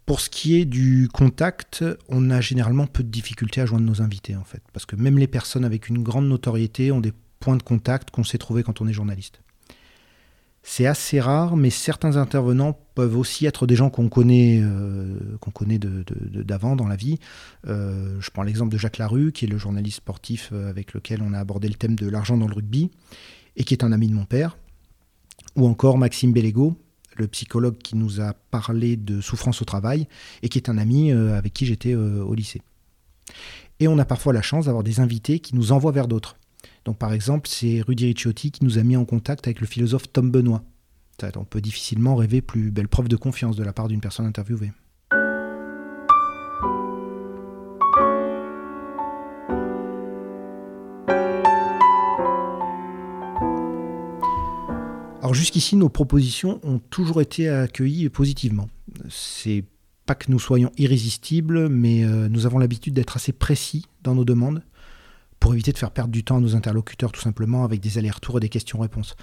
Pour 0.06 0.22
ce 0.22 0.30
qui 0.30 0.56
est 0.56 0.66
du 0.66 1.10
contact, 1.12 1.84
on 2.10 2.30
a 2.30 2.40
généralement 2.40 2.86
peu 2.86 3.04
de 3.04 3.10
difficultés 3.10 3.62
à 3.62 3.66
joindre 3.66 3.86
nos 3.86 4.02
invités 4.02 4.36
en 4.36 4.44
fait, 4.44 4.62
parce 4.72 4.86
que 4.86 4.96
même 4.96 5.18
les 5.18 5.28
personnes 5.28 5.66
avec 5.66 5.90
une 5.90 6.04
grande 6.04 6.28
notoriété 6.28 6.92
ont 6.92 7.02
des 7.02 7.14
points 7.40 7.58
de 7.58 7.64
contact 7.64 8.12
qu'on 8.12 8.24
sait 8.24 8.38
trouver 8.38 8.64
quand 8.64 8.82
on 8.82 8.88
est 8.88 8.94
journaliste. 8.94 9.42
C'est 10.68 10.88
assez 10.88 11.20
rare, 11.20 11.58
mais 11.58 11.70
certains 11.70 12.18
intervenants 12.18 12.80
peuvent 12.96 13.18
aussi 13.18 13.46
être 13.46 13.68
des 13.68 13.76
gens 13.76 13.92
qu'on 13.92 14.10
connaît, 14.10 14.62
euh, 14.64 15.38
qu'on 15.40 15.52
connaît 15.52 15.78
d'avant 15.78 16.76
dans 16.76 16.88
la 16.88 16.96
vie. 16.96 17.20
Euh, 17.68 18.18
je 18.20 18.32
prends 18.32 18.42
l'exemple 18.42 18.72
de 18.72 18.78
Jacques 18.80 18.98
Larue, 18.98 19.32
qui 19.32 19.46
est 19.46 19.48
le 19.48 19.60
journaliste 19.60 19.98
sportif 19.98 20.52
avec 20.54 20.94
lequel 20.94 21.22
on 21.22 21.34
a 21.34 21.40
abordé 21.40 21.68
le 21.68 21.76
thème 21.76 21.96
de 21.96 22.10
l'argent 22.10 22.36
dans 22.36 22.48
le 22.48 22.54
rugby, 22.54 22.90
et 23.58 23.64
qui 23.64 23.74
est 23.74 23.84
un 23.84 23.92
ami 23.92 24.08
de 24.08 24.14
mon 24.14 24.26
père. 24.26 24.58
Ou 25.56 25.68
encore 25.68 25.98
Maxime 25.98 26.34
Bellego, 26.34 26.76
le 27.16 27.28
psychologue 27.28 27.78
qui 27.78 27.96
nous 27.96 28.22
a 28.22 28.34
parlé 28.34 28.98
de 28.98 29.22
souffrance 29.22 29.62
au 29.62 29.66
travail 29.66 30.08
et 30.42 30.50
qui 30.50 30.58
est 30.58 30.70
un 30.70 30.78
ami 30.78 31.12
euh, 31.12 31.38
avec 31.38 31.54
qui 31.54 31.66
j'étais 31.66 31.94
euh, 31.94 32.24
au 32.24 32.34
lycée. 32.34 32.62
Et 33.80 33.88
on 33.88 33.98
a 33.98 34.06
parfois 34.06 34.34
la 34.34 34.42
chance 34.42 34.66
d'avoir 34.66 34.84
des 34.84 35.00
invités 35.00 35.40
qui 35.40 35.56
nous 35.56 35.72
envoient 35.72 35.92
vers 35.92 36.08
d'autres. 36.08 36.38
Donc 36.86 36.98
par 36.98 37.14
exemple, 37.14 37.48
c'est 37.50 37.82
Rudy 37.82 38.06
Ricciotti 38.06 38.52
qui 38.52 38.64
nous 38.64 38.78
a 38.78 38.84
mis 38.84 38.96
en 38.96 39.06
contact 39.06 39.48
avec 39.48 39.60
le 39.60 39.68
philosophe 39.68 40.12
Tom 40.12 40.32
Benoît. 40.32 40.64
On 41.36 41.46
peut 41.46 41.62
difficilement 41.62 42.16
rêver 42.16 42.42
plus 42.42 42.72
belle 42.72 42.90
preuve 42.90 43.08
de 43.08 43.16
confiance 43.16 43.56
de 43.56 43.64
la 43.64 43.74
part 43.74 43.88
d'une 43.88 44.02
personne 44.02 44.26
interviewée. 44.26 44.72
Jusqu'ici, 55.36 55.76
nos 55.76 55.90
propositions 55.90 56.60
ont 56.64 56.80
toujours 56.80 57.22
été 57.22 57.50
accueillies 57.50 58.10
positivement. 58.10 58.68
C'est 59.10 59.64
pas 60.06 60.16
que 60.16 60.32
nous 60.32 60.40
soyons 60.40 60.72
irrésistibles, 60.78 61.70
mais 61.70 62.04
euh, 62.04 62.30
nous 62.30 62.46
avons 62.46 62.60
l'habitude 62.60 62.94
d'être 62.94 63.18
assez 63.18 63.32
précis 63.32 63.86
dans 64.04 64.16
nos 64.16 64.26
demandes 64.26 64.64
pour 65.40 65.54
éviter 65.54 65.72
de 65.72 65.78
faire 65.78 65.92
perdre 65.92 66.12
du 66.12 66.24
temps 66.24 66.38
à 66.38 66.40
nos 66.40 66.56
interlocuteurs 66.56 67.12
tout 67.12 67.22
simplement 67.22 67.64
avec 67.64 67.82
des 67.82 67.98
allers-retours 67.98 68.38
et 68.38 68.40
des 68.40 68.50
questions-réponses. 68.50 69.16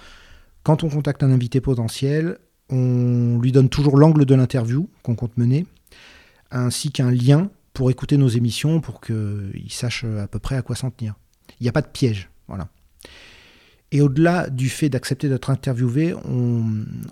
Quand 0.63 0.83
on 0.83 0.89
contacte 0.89 1.23
un 1.23 1.31
invité 1.31 1.61
potentiel, 1.61 2.37
on 2.69 3.39
lui 3.41 3.51
donne 3.51 3.69
toujours 3.69 3.97
l'angle 3.97 4.25
de 4.25 4.35
l'interview 4.35 4.89
qu'on 5.03 5.15
compte 5.15 5.37
mener, 5.37 5.65
ainsi 6.51 6.91
qu'un 6.91 7.11
lien 7.11 7.49
pour 7.73 7.89
écouter 7.91 8.17
nos 8.17 8.29
émissions 8.29 8.79
pour 8.79 9.01
qu'il 9.01 9.71
sache 9.71 10.03
à 10.03 10.27
peu 10.27 10.39
près 10.39 10.55
à 10.55 10.61
quoi 10.61 10.75
s'en 10.75 10.91
tenir. 10.91 11.15
Il 11.59 11.63
n'y 11.63 11.69
a 11.69 11.73
pas 11.73 11.81
de 11.81 11.87
piège. 11.87 12.29
Voilà. 12.47 12.69
Et 13.93 14.01
au-delà 14.01 14.49
du 14.49 14.69
fait 14.69 14.89
d'accepter 14.89 15.29
d'être 15.29 15.51
interviewé, 15.51 16.15
on, 16.25 16.63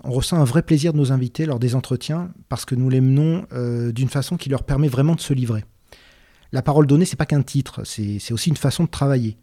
ressent 0.02 0.36
un 0.36 0.44
vrai 0.44 0.62
plaisir 0.62 0.92
de 0.92 0.98
nos 0.98 1.12
invités 1.12 1.46
lors 1.46 1.60
des 1.60 1.76
entretiens 1.76 2.32
parce 2.48 2.64
que 2.64 2.74
nous 2.74 2.90
les 2.90 3.00
menons 3.00 3.46
euh, 3.52 3.92
d'une 3.92 4.08
façon 4.08 4.36
qui 4.36 4.48
leur 4.48 4.64
permet 4.64 4.88
vraiment 4.88 5.14
de 5.14 5.20
se 5.20 5.32
livrer. 5.32 5.64
La 6.50 6.60
parole 6.60 6.88
donnée, 6.88 7.04
c'est 7.04 7.16
pas 7.16 7.24
qu'un 7.24 7.42
titre, 7.42 7.82
c'est 7.84 8.32
aussi 8.32 8.50
une 8.50 8.56
façon 8.56 8.82
de 8.82 8.88
travailler. 8.88 9.38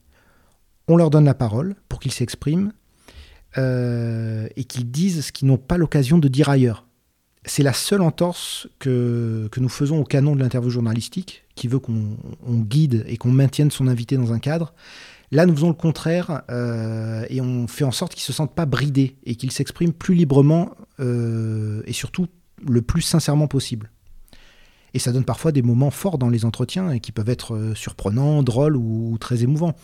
On 0.90 0.98
leur 0.98 1.10
donne 1.10 1.24
la 1.24 1.34
parole 1.34 1.76
pour 1.88 2.02
qu'ils 2.02 2.12
s'expriment 2.12 2.74
euh, 3.58 4.50
et 4.58 4.66
qu'ils 4.66 4.92
disent 4.92 5.28
ce 5.28 5.32
qu'ils 5.32 5.48
n'ont 5.48 5.58
pas 5.58 5.78
l'occasion 5.78 6.18
de 6.18 6.28
dire 6.28 6.50
ailleurs. 6.50 6.88
C'est 7.46 7.64
la 7.64 7.74
seule 7.74 8.02
entorse 8.02 8.68
que, 8.80 9.48
que, 9.50 9.62
nous 9.62 9.70
faisons 9.70 9.98
au 9.98 10.04
canon 10.04 10.36
de 10.36 10.42
l'interview 10.42 10.70
journalistique, 10.70 11.46
qui 11.56 11.70
veut 11.70 11.80
qu'on 11.80 12.18
guide 12.50 13.06
et 13.08 13.16
qu'on 13.16 13.32
maintienne 13.32 13.72
son 13.72 13.88
invité 13.88 14.18
dans 14.18 14.34
un 14.34 14.40
cadre. 14.40 14.74
Là, 15.32 15.46
nous 15.46 15.54
faisons 15.56 15.68
le 15.68 15.76
contraire 15.76 16.42
euh, 16.50 17.24
et 17.30 17.40
on 17.40 17.68
fait 17.68 17.84
en 17.84 17.92
sorte 17.92 18.14
qu'ils 18.14 18.24
se 18.24 18.34
sentent 18.34 18.56
pas 18.56 18.66
bridés 18.66 19.18
et 19.26 19.36
qu'ils 19.36 19.52
s'expriment 19.52 19.94
plus 19.94 20.16
librement 20.16 20.72
euh, 21.00 21.84
et 21.86 21.94
surtout 21.94 22.28
le 22.68 22.82
plus 22.82 23.02
sincèrement 23.02 23.48
possible. 23.48 23.92
Et 24.96 25.00
ça 25.00 25.12
donne 25.12 25.24
parfois 25.24 25.52
des 25.52 25.62
moments 25.62 25.92
forts 25.92 26.18
dans 26.18 26.30
les 26.30 26.46
entretiens 26.46 26.92
et 26.92 27.00
qui 27.00 27.12
peuvent 27.12 27.30
être 27.30 27.56
euh, 27.56 27.76
surprenants, 27.76 28.42
drôles 28.42 28.76
ou, 28.76 29.18
très 29.20 29.44
émouvants. 29.44 29.76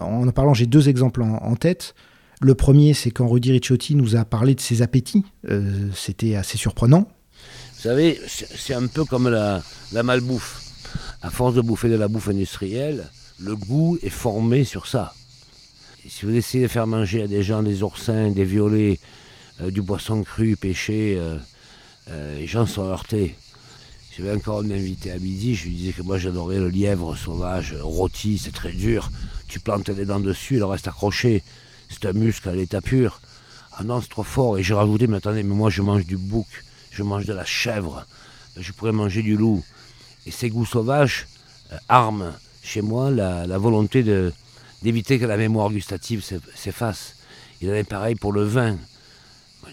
En 0.00 0.26
en 0.26 0.32
parlant, 0.32 0.52
j'ai 0.52 0.66
deux 0.66 0.88
exemples 0.88 1.22
en, 1.22 1.54
tête. 1.54 1.94
Le 2.40 2.56
premier, 2.56 2.92
c'est 2.92 3.12
quand 3.12 3.28
Rudy 3.28 3.52
Ricciotti 3.52 3.94
nous 3.94 4.16
a 4.16 4.24
parlé 4.24 4.56
de 4.56 4.60
ses 4.60 4.82
appétits. 4.82 5.24
C'était 5.94 6.34
assez 6.34 6.58
surprenant. 6.58 7.06
Vous 7.76 7.82
savez, 7.82 8.18
c'est 8.26 8.74
un 8.74 8.88
peu 8.88 9.04
comme 9.04 9.28
la, 9.28 9.62
la 9.92 10.02
malbouffe. 10.02 10.60
À 11.22 11.30
force 11.30 11.54
de 11.54 11.60
bouffer 11.60 11.88
de 11.88 11.94
la 11.94 12.08
bouffe 12.08 12.28
industrielle, 12.28 13.04
le 13.38 13.54
goût 13.54 13.98
est 14.02 14.10
formé 14.10 14.64
sur 14.64 14.86
ça. 14.86 15.14
si 16.08 16.24
vous 16.24 16.34
essayez 16.34 16.64
de 16.64 16.68
faire 16.68 16.86
manger 16.86 17.22
à 17.22 17.26
des 17.26 17.42
gens 17.42 17.62
des 17.62 17.82
oursins, 17.82 18.30
des 18.30 18.44
violets, 18.44 18.98
euh, 19.60 19.70
du 19.70 19.82
poisson 19.82 20.22
cru, 20.22 20.56
pêché, 20.56 21.16
euh, 21.18 21.36
euh, 22.08 22.38
les 22.38 22.46
gens 22.46 22.66
sont 22.66 22.84
heurtés. 22.84 23.34
J'avais 24.16 24.32
encore 24.32 24.60
un 24.60 24.70
invité 24.70 25.10
à 25.10 25.18
midi, 25.18 25.54
je 25.54 25.64
lui 25.64 25.74
disais 25.74 25.92
que 25.92 26.02
moi 26.02 26.16
j'adorais 26.16 26.58
le 26.58 26.70
lièvre 26.70 27.16
sauvage, 27.16 27.74
rôti, 27.80 28.38
c'est 28.38 28.54
très 28.54 28.72
dur. 28.72 29.10
Tu 29.48 29.60
plantes 29.60 29.88
les 29.90 30.06
dents 30.06 30.20
dessus, 30.20 30.56
il 30.56 30.64
reste 30.64 30.88
accroché. 30.88 31.42
C'est 31.90 32.06
un 32.06 32.12
muscle 32.12 32.48
à 32.48 32.54
l'état 32.54 32.80
pur. 32.80 33.20
Ah 33.72 33.84
non, 33.84 34.00
c'est 34.00 34.08
trop 34.08 34.22
fort. 34.22 34.56
Et 34.56 34.62
j'ai 34.62 34.72
rajouté, 34.72 35.06
mais 35.06 35.18
attendez, 35.18 35.42
mais 35.42 35.54
moi 35.54 35.68
je 35.68 35.82
mange 35.82 36.06
du 36.06 36.16
bouc, 36.16 36.46
je 36.90 37.02
mange 37.02 37.26
de 37.26 37.34
la 37.34 37.44
chèvre, 37.44 38.06
je 38.56 38.72
pourrais 38.72 38.92
manger 38.92 39.22
du 39.22 39.36
loup. 39.36 39.62
Et 40.24 40.30
ces 40.30 40.48
goûts 40.48 40.64
sauvages 40.64 41.26
arment 41.88 42.32
chez 42.66 42.82
moi 42.82 43.10
la, 43.10 43.58
volonté 43.58 44.04
d'éviter 44.82 45.18
que 45.18 45.24
la 45.24 45.36
mémoire 45.36 45.70
gustative 45.70 46.22
s'efface. 46.54 47.14
Il 47.60 47.70
en 47.70 47.74
est 47.74 47.88
pareil 47.88 48.16
pour 48.16 48.32
le 48.32 48.42
vin. 48.42 48.76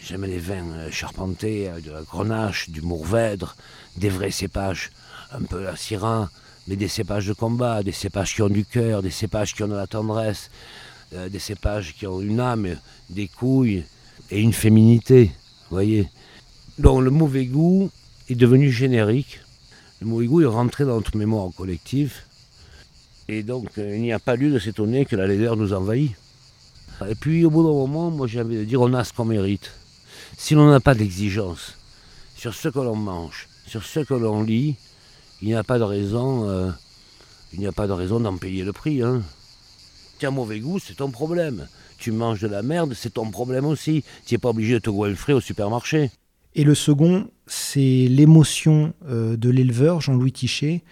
J'aime 0.02 0.26
les 0.26 0.38
vins 0.38 0.70
euh, 0.72 0.92
charpentés, 0.92 1.70
euh, 1.70 1.80
de 1.80 1.92
la 1.92 2.02
grenache, 2.02 2.70
du 2.70 2.82
mourvèdre, 2.82 3.56
des 3.96 4.10
vrais 4.10 4.32
cépages, 4.32 4.92
un 5.32 5.44
peu 5.44 5.64
la 5.64 5.76
syrah, 5.76 6.30
mais 6.68 6.76
des 6.76 6.88
cépages 6.88 7.28
de 7.28 7.34
combat, 7.34 7.84
des 7.84 7.92
cépages 7.92 8.36
qui 8.36 8.42
ont 8.42 8.50
du 8.50 8.66
cœur, 8.66 9.02
des 9.02 9.12
cépages 9.12 9.54
qui 9.54 9.64
ont 9.64 9.68
de 9.68 9.76
la 9.76 9.88
tendresse, 9.88 10.50
euh, 11.14 11.30
des 11.30 11.40
cépages 11.40 11.94
qui 11.94 12.06
ont 12.06 12.22
une 12.22 12.40
âme, 12.40 12.76
des 13.10 13.28
couilles 13.28 13.84
et 14.30 14.42
une 14.42 14.54
féminité. 14.54 15.32
voyez 15.70 16.10
Donc 16.80 17.02
le 17.02 17.12
mauvais 17.12 17.46
goût 17.46 17.90
est 18.30 18.36
devenu 18.36 18.72
générique. 18.72 19.40
Le 20.02 20.08
mauvais 20.08 20.26
goût 20.26 20.42
est 20.42 20.46
rentré 20.46 20.86
dans 20.86 20.96
notre 20.96 21.18
mémoire 21.18 21.50
collective 21.56 22.14
et 23.28 23.44
donc, 23.44 23.78
euh, 23.78 23.96
il 23.96 24.02
n'y 24.02 24.12
a 24.12 24.20
pas 24.20 24.36
lieu 24.36 24.52
de 24.52 24.60
s'étonner 24.60 25.06
que 25.06 25.16
la 25.16 25.28
laideur 25.28 25.56
nous 25.56 25.74
envahit. 25.74 26.12
Et 27.10 27.16
puis, 27.16 27.46
au 27.46 27.50
bout 27.50 27.64
d'un 27.64 27.74
moment, 27.74 28.12
moi 28.12 28.28
j'ai 28.28 28.42
envie 28.42 28.58
de 28.58 28.64
dire, 28.64 28.82
on 28.82 28.94
a 28.94 29.04
ce 29.04 29.14
qu'on 29.14 29.26
mérite. 29.26 29.72
Si 30.38 30.54
l'on 30.56 30.70
n'a 30.70 30.80
pas 30.80 30.96
d'exigence 30.96 31.78
sur 32.36 32.54
ce 32.54 32.70
que 32.70 32.80
l'on 32.80 32.96
mange, 32.96 33.48
sur 33.68 33.84
ce 33.84 34.02
que 34.02 34.14
l'on 34.14 34.44
lit, 34.44 34.76
il 35.42 35.48
n'y 35.48 35.56
a 35.56 35.64
pas 35.64 35.80
de 35.80 35.84
raison, 35.84 36.48
euh, 36.50 36.72
d'en 37.58 38.38
payer 38.38 38.64
le 38.64 38.74
prix. 38.74 39.02
Hein. 39.02 39.22
Tu 40.20 40.26
as 40.26 40.32
mauvais 40.32 40.60
goût, 40.60 40.80
c'est 40.80 40.96
ton 40.96 41.12
problème. 41.12 41.68
Tu 41.98 42.12
manges 42.12 42.42
de 42.42 42.48
la 42.48 42.64
merde, 42.64 42.94
c'est 42.96 43.14
ton 43.14 43.30
problème 43.30 43.66
aussi. 43.66 44.04
Tu 44.26 44.34
n'es 44.34 44.38
pas 44.38 44.50
obligé 44.50 44.74
de 44.74 44.80
te 44.80 44.90
goinfrer 44.90 45.34
au 45.34 45.42
supermarché. 45.42 46.12
Et 46.56 46.64
le 46.64 46.76
second, 46.76 47.28
c'est 47.48 48.08
l'émotion 48.10 48.94
euh, 49.08 49.36
de 49.38 49.50
l'éleveur, 49.50 50.02
Jean-Louis 50.02 50.32
Tichet, 50.32 50.84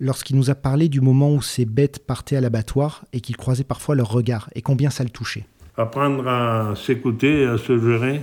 lorsqu'il 0.00 0.36
nous 0.36 0.50
a 0.50 0.54
parlé 0.54 0.88
du 0.88 1.00
moment 1.00 1.34
où 1.34 1.42
ces 1.42 1.64
bêtes 1.64 2.04
partaient 2.06 2.36
à 2.36 2.40
l'abattoir 2.40 3.04
et 3.12 3.20
qu'il 3.20 3.36
croisait 3.36 3.64
parfois 3.64 3.94
leur 3.94 4.10
regard 4.10 4.50
et 4.54 4.62
combien 4.62 4.90
ça 4.90 5.04
le 5.04 5.10
touchait. 5.10 5.46
Apprendre 5.76 6.26
à 6.28 6.74
s'écouter, 6.76 7.46
à 7.46 7.58
se 7.58 7.78
gérer, 7.78 8.22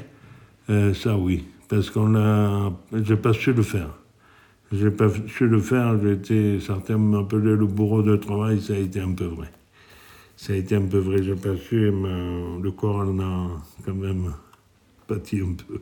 euh, 0.69 0.93
ça 0.93 1.17
oui, 1.17 1.45
parce 1.67 1.89
qu'on 1.89 2.15
a, 2.15 2.71
j'ai 3.03 3.17
pas 3.17 3.33
su 3.33 3.53
le 3.53 3.63
faire. 3.63 3.89
J'ai 4.71 4.91
pas 4.91 5.09
su 5.27 5.47
le 5.47 5.59
faire, 5.59 5.99
j'étais, 6.01 6.59
certains 6.61 6.97
m'appelaient 6.97 7.57
le 7.57 7.65
bourreau 7.65 8.01
de 8.01 8.15
travail, 8.15 8.61
ça 8.61 8.73
a 8.73 8.77
été 8.77 9.01
un 9.01 9.11
peu 9.11 9.25
vrai. 9.25 9.51
Ça 10.37 10.53
a 10.53 10.55
été 10.55 10.75
un 10.75 10.85
peu 10.85 10.99
vrai, 10.99 11.21
j'ai 11.21 11.35
pas 11.35 11.57
su, 11.57 11.91
mais 11.91 12.61
le 12.61 12.71
corps 12.71 13.01
en 13.01 13.19
a 13.19 13.49
quand 13.85 13.93
même 13.93 14.33
pâti 15.07 15.41
un 15.41 15.53
peu. 15.53 15.81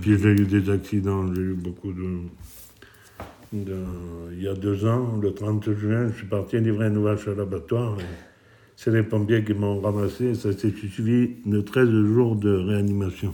Puis 0.00 0.18
j'ai 0.18 0.30
eu 0.30 0.46
des 0.46 0.70
accidents, 0.70 1.34
j'ai 1.34 1.40
eu 1.40 1.54
beaucoup 1.54 1.92
de, 1.92 2.20
il 3.52 4.42
y 4.42 4.48
a 4.48 4.54
deux 4.54 4.86
ans, 4.86 5.16
le 5.20 5.32
30 5.32 5.72
juin, 5.72 6.08
je 6.08 6.18
suis 6.18 6.26
parti 6.26 6.58
livrer 6.60 6.88
une 6.88 7.02
vache 7.02 7.28
à 7.28 7.34
l'abattoir. 7.34 7.96
C'est 8.76 8.90
les 8.90 9.02
pompiers 9.02 9.42
qui 9.42 9.54
m'ont 9.54 9.80
ramassé. 9.80 10.34
Ça 10.34 10.52
s'est 10.52 10.70
suivi 10.70 11.36
de 11.46 11.60
13 11.60 11.88
jours 11.88 12.36
de 12.36 12.50
réanimation. 12.50 13.32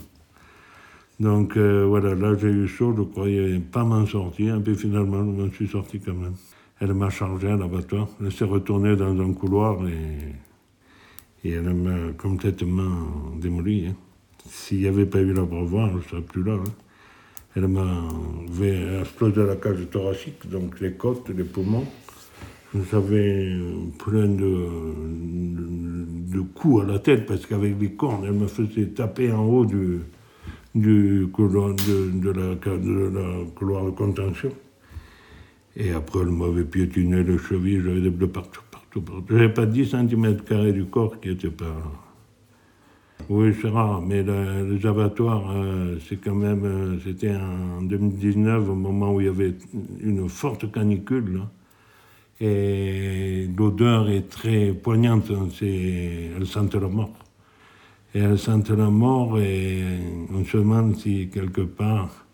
Donc 1.20 1.56
euh, 1.56 1.84
voilà, 1.86 2.14
là 2.14 2.34
j'ai 2.36 2.48
eu 2.48 2.66
chaud, 2.66 2.94
je 2.96 3.02
croyais 3.02 3.60
pas 3.60 3.84
m'en 3.84 4.04
sortir, 4.04 4.56
et 4.56 4.60
puis 4.60 4.74
finalement 4.74 5.18
je 5.18 5.42
m'en 5.42 5.52
suis 5.52 5.68
sorti 5.68 6.00
quand 6.00 6.14
même. 6.14 6.34
Elle 6.80 6.92
m'a 6.92 7.08
chargé 7.08 7.48
à 7.48 7.56
l'abattoir, 7.56 8.08
elle 8.20 8.32
s'est 8.32 8.44
retournée 8.44 8.96
dans 8.96 9.20
un 9.20 9.32
couloir 9.32 9.78
et, 9.86 11.48
et 11.48 11.52
elle 11.52 11.72
m'a 11.72 12.12
complètement 12.18 13.06
démoli. 13.40 13.86
Hein. 13.86 13.94
S'il 14.46 14.80
n'y 14.80 14.88
avait 14.88 15.06
pas 15.06 15.20
eu 15.20 15.32
l'abreuvoir, 15.32 15.90
je 15.90 15.96
ne 15.98 16.02
serais 16.02 16.22
plus 16.22 16.42
là. 16.42 16.54
Hein. 16.54 16.83
Elle 17.56 17.68
m'a 17.68 18.08
explosé 19.00 19.44
la 19.46 19.54
cage 19.56 19.88
thoracique, 19.90 20.48
donc 20.50 20.80
les 20.80 20.92
côtes, 20.94 21.28
les 21.28 21.44
poumons. 21.44 21.86
J'avais 22.90 23.56
plein 24.04 24.26
de, 24.26 24.68
de, 26.32 26.40
coups 26.40 26.82
à 26.82 26.86
la 26.92 26.98
tête 26.98 27.26
parce 27.26 27.46
qu'avec 27.46 27.80
les 27.80 27.92
cornes, 27.92 28.24
elle 28.24 28.32
me 28.32 28.48
faisait 28.48 28.86
taper 28.86 29.30
en 29.30 29.44
haut 29.44 29.64
du, 29.64 30.00
du 30.74 31.28
couloir 31.32 31.74
de, 31.74 32.30
la, 32.30 32.56
de 32.56 33.10
la 33.14 33.44
couloir 33.54 33.84
de 33.84 33.90
contention. 33.90 34.50
Et 35.76 35.92
après, 35.92 36.20
elle 36.20 36.30
m'avait 36.30 36.64
piétiné 36.64 37.22
les 37.22 37.38
chevilles, 37.38 37.80
j'avais 37.84 38.00
des 38.00 38.10
bleus 38.10 38.26
partout, 38.26 38.62
partout, 38.72 39.00
partout. 39.00 39.26
J'avais 39.30 39.54
pas 39.54 39.66
10 39.66 39.90
cm 39.90 40.36
du 40.72 40.86
corps 40.86 41.20
qui 41.20 41.28
n'était 41.28 41.50
pas 41.50 41.76
oui, 43.30 43.54
c'est 43.60 43.68
rare, 43.68 44.02
mais 44.02 44.22
les 44.22 44.86
abattoirs, 44.86 45.50
euh, 45.50 45.98
c'est 46.06 46.16
quand 46.16 46.34
même. 46.34 46.64
Euh, 46.64 46.98
c'était 47.04 47.34
en 47.34 47.82
2019, 47.82 48.68
au 48.68 48.74
moment 48.74 49.14
où 49.14 49.20
il 49.20 49.26
y 49.26 49.28
avait 49.28 49.54
une 50.00 50.28
forte 50.28 50.70
canicule. 50.70 51.42
et 52.40 53.48
l'odeur 53.56 54.10
est 54.10 54.28
très 54.28 54.72
poignante, 54.72 55.30
hein, 55.30 55.48
c'est, 55.58 56.30
elles 56.36 56.46
sentent 56.46 56.74
la 56.74 56.88
mort. 56.88 57.14
Et 58.14 58.20
elles 58.20 58.38
sentent 58.38 58.70
la 58.70 58.90
mort, 58.90 59.38
et 59.38 59.82
on 60.32 60.44
se 60.44 60.58
demande 60.58 60.96
si 60.96 61.28
quelque 61.32 61.62
part, 61.62 62.26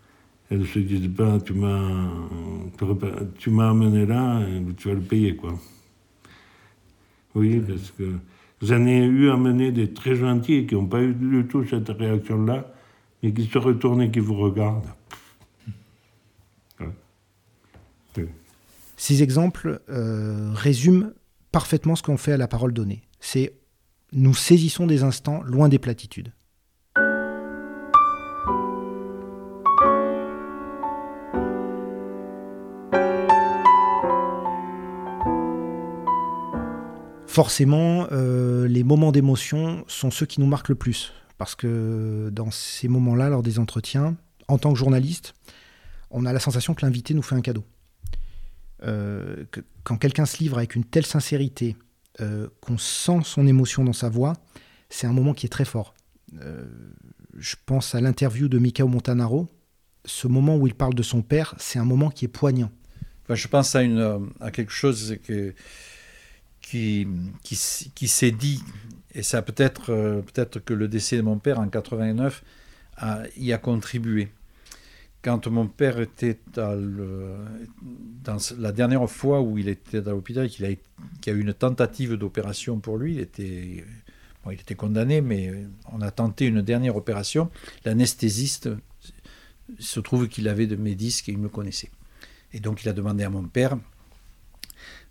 elles 0.50 0.66
se 0.66 0.80
disent 0.80 1.10
pas 1.16 1.38
tu 1.40 1.54
m'as 3.50 3.70
amené 3.70 4.06
là, 4.06 4.40
tu 4.76 4.88
vas 4.88 4.94
le 4.94 5.00
payer, 5.00 5.36
quoi. 5.36 5.54
Oui, 7.34 7.60
parce 7.60 7.92
que. 7.92 8.04
J'en 8.62 8.84
ai 8.86 8.98
eu 8.98 9.30
amené 9.30 9.72
des 9.72 9.92
très 9.92 10.14
gentils 10.14 10.66
qui 10.66 10.74
n'ont 10.74 10.86
pas 10.86 11.00
eu 11.00 11.14
du 11.14 11.46
tout 11.46 11.64
cette 11.64 11.88
réaction-là, 11.88 12.72
mais 13.22 13.32
qui 13.32 13.46
se 13.46 13.58
retournent 13.58 14.02
et 14.02 14.10
qui 14.10 14.20
vous 14.20 14.36
regardent. 14.36 14.88
Ces 18.96 19.22
exemples 19.22 19.80
euh, 19.88 20.50
résument 20.52 21.10
parfaitement 21.52 21.96
ce 21.96 22.02
qu'on 22.02 22.18
fait 22.18 22.32
à 22.32 22.36
la 22.36 22.48
parole 22.48 22.74
donnée. 22.74 23.00
C'est 23.18 23.54
nous 24.12 24.34
saisissons 24.34 24.86
des 24.86 25.04
instants 25.04 25.42
loin 25.42 25.70
des 25.70 25.78
platitudes. 25.78 26.32
Forcément, 37.30 38.08
euh, 38.10 38.66
les 38.66 38.82
moments 38.82 39.12
d'émotion 39.12 39.84
sont 39.86 40.10
ceux 40.10 40.26
qui 40.26 40.40
nous 40.40 40.48
marquent 40.48 40.70
le 40.70 40.74
plus. 40.74 41.12
Parce 41.38 41.54
que 41.54 42.28
dans 42.32 42.50
ces 42.50 42.88
moments-là, 42.88 43.28
lors 43.28 43.44
des 43.44 43.60
entretiens, 43.60 44.16
en 44.48 44.58
tant 44.58 44.72
que 44.72 44.78
journaliste, 44.78 45.34
on 46.10 46.26
a 46.26 46.32
la 46.32 46.40
sensation 46.40 46.74
que 46.74 46.84
l'invité 46.84 47.14
nous 47.14 47.22
fait 47.22 47.36
un 47.36 47.40
cadeau. 47.40 47.64
Euh, 48.82 49.44
quand 49.84 49.96
quelqu'un 49.96 50.26
se 50.26 50.38
livre 50.38 50.58
avec 50.58 50.74
une 50.74 50.82
telle 50.84 51.06
sincérité, 51.06 51.76
euh, 52.20 52.48
qu'on 52.60 52.78
sent 52.78 53.20
son 53.22 53.46
émotion 53.46 53.84
dans 53.84 53.92
sa 53.92 54.08
voix, 54.08 54.32
c'est 54.88 55.06
un 55.06 55.12
moment 55.12 55.32
qui 55.32 55.46
est 55.46 55.50
très 55.50 55.64
fort. 55.64 55.94
je 56.32 57.54
pense 57.64 57.94
à 57.94 58.00
l'interview 58.00 58.48
de 58.48 58.58
Mikao 58.58 58.88
Montanaro. 58.88 59.48
Ce 60.04 60.26
moment 60.26 60.56
où 60.56 60.66
il 60.66 60.74
parle 60.74 60.94
de 60.94 61.02
son 61.04 61.22
père, 61.22 61.54
c'est 61.58 61.78
un 61.78 61.84
moment 61.84 62.10
qui 62.10 62.24
est 62.24 62.28
poignant. 62.28 62.72
je 63.28 63.46
pense 63.46 63.76
à, 63.76 63.82
une, 63.82 64.30
à 64.40 64.50
quelque 64.50 64.72
chose 64.72 65.16
que, 65.22 65.54
qui, 66.60 67.06
qui, 67.42 67.56
s'est 68.08 68.30
dit, 68.30 68.62
et 69.14 69.22
ça 69.22 69.42
peut-être 69.42 69.90
euh, 69.90 70.22
peut-être 70.22 70.60
que 70.60 70.74
le 70.74 70.88
décès 70.88 71.16
de 71.16 71.22
mon 71.22 71.38
père 71.38 71.58
en 71.58 71.68
89 71.68 72.44
a, 72.96 73.22
y 73.36 73.52
a 73.52 73.58
contribué. 73.58 74.28
Quand 75.22 75.46
mon 75.48 75.66
père 75.66 76.00
était 76.00 76.38
le, 76.56 77.36
dans 78.24 78.38
la 78.58 78.72
dernière 78.72 79.08
fois 79.10 79.42
où 79.42 79.58
il 79.58 79.68
était 79.68 79.98
à 79.98 80.12
l'hôpital, 80.12 80.48
qu'il 80.48 80.64
a, 80.64 80.70
y 80.70 80.76
a 81.26 81.32
eu 81.32 81.40
une 81.40 81.52
tentative 81.52 82.14
d'opération 82.14 82.78
pour 82.78 82.96
lui, 82.96 83.14
il 83.14 83.20
était, 83.20 83.84
il 84.46 84.52
était 84.52 84.74
condamné, 84.74 85.20
mais 85.20 85.66
on 85.92 86.00
a 86.00 86.10
tenté 86.10 86.46
une 86.46 86.62
dernière 86.62 86.96
opération. 86.96 87.50
L'anesthésiste, 87.84 88.70
se 89.78 90.00
trouve 90.00 90.28
qu'il 90.28 90.48
avait 90.48 90.66
de 90.66 90.76
mes 90.76 90.94
disques 90.94 91.28
et 91.28 91.32
il 91.32 91.38
me 91.38 91.48
connaissait. 91.48 91.90
Et 92.52 92.60
donc 92.60 92.82
il 92.82 92.88
a 92.88 92.92
demandé 92.92 93.24
à 93.24 93.30
mon 93.30 93.44
père 93.44 93.76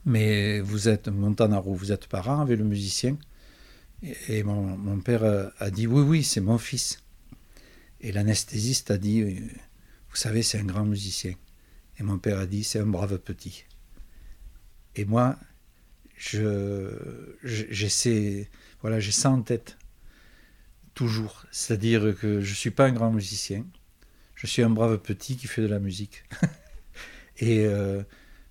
mais 0.05 0.59
vous 0.59 0.89
êtes 0.89 1.07
Montanaro, 1.07 1.73
vous 1.73 1.91
êtes 1.91 2.07
parent 2.07 2.41
avec 2.41 2.57
le 2.57 2.65
musicien 2.65 3.17
Et, 4.27 4.43
mon, 4.43 4.99
père 4.99 5.51
a 5.57 5.71
dit 5.71 5.87
Oui, 5.87 6.01
oui, 6.01 6.23
c'est 6.23 6.41
mon 6.41 6.57
fils. 6.57 7.03
Et 8.01 8.11
l'anesthésiste 8.11 8.91
a 8.91 8.97
dit 8.97 9.23
Vous 10.09 10.15
savez, 10.15 10.41
c'est 10.41 10.59
un 10.59 10.65
grand 10.65 10.85
musicien. 10.85 11.33
Et 11.99 12.03
mon 12.03 12.17
père 12.17 12.39
a 12.39 12.45
dit 12.45 12.63
C'est 12.63 12.79
un 12.79 12.85
brave 12.85 13.17
petit. 13.19 13.65
Et 14.95 15.05
moi, 15.05 15.37
je, 16.15 16.89
j'essaie, 17.43 18.49
voilà, 18.81 18.99
j'ai 18.99 19.11
ça 19.11 19.29
en 19.29 19.41
tête 19.41 19.77
toujours. 20.93 21.45
C'est-à-dire 21.51 22.15
que 22.19 22.41
je 22.41 22.49
ne 22.49 22.55
suis 22.55 22.71
pas 22.71 22.85
un 22.85 22.91
grand 22.91 23.11
musicien, 23.11 23.65
je 24.35 24.47
suis 24.47 24.61
un 24.61 24.69
brave 24.69 24.97
petit 24.99 25.37
qui 25.37 25.47
fait 25.47 25.61
de 25.61 25.67
la 25.67 25.79
musique. 25.79 26.23
et 27.37 27.65
euh, 27.65 28.03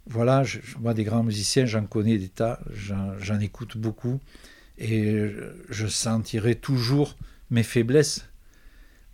voilà, 0.09 0.43
je, 0.43 0.59
moi 0.81 0.95
des 0.95 1.05
grands 1.05 1.23
musiciens, 1.23 1.67
j'en 1.67 1.85
connais 1.85 2.19
des 2.19 2.29
tas, 2.29 2.61
j'en 2.73 3.41
écoute 3.41 3.77
beaucoup, 3.77 4.21
et 4.79 5.31
je 5.69 5.87
sentirai 5.87 6.55
toujours 6.55 7.17
mes 7.51 7.63
faiblesses. 7.63 8.27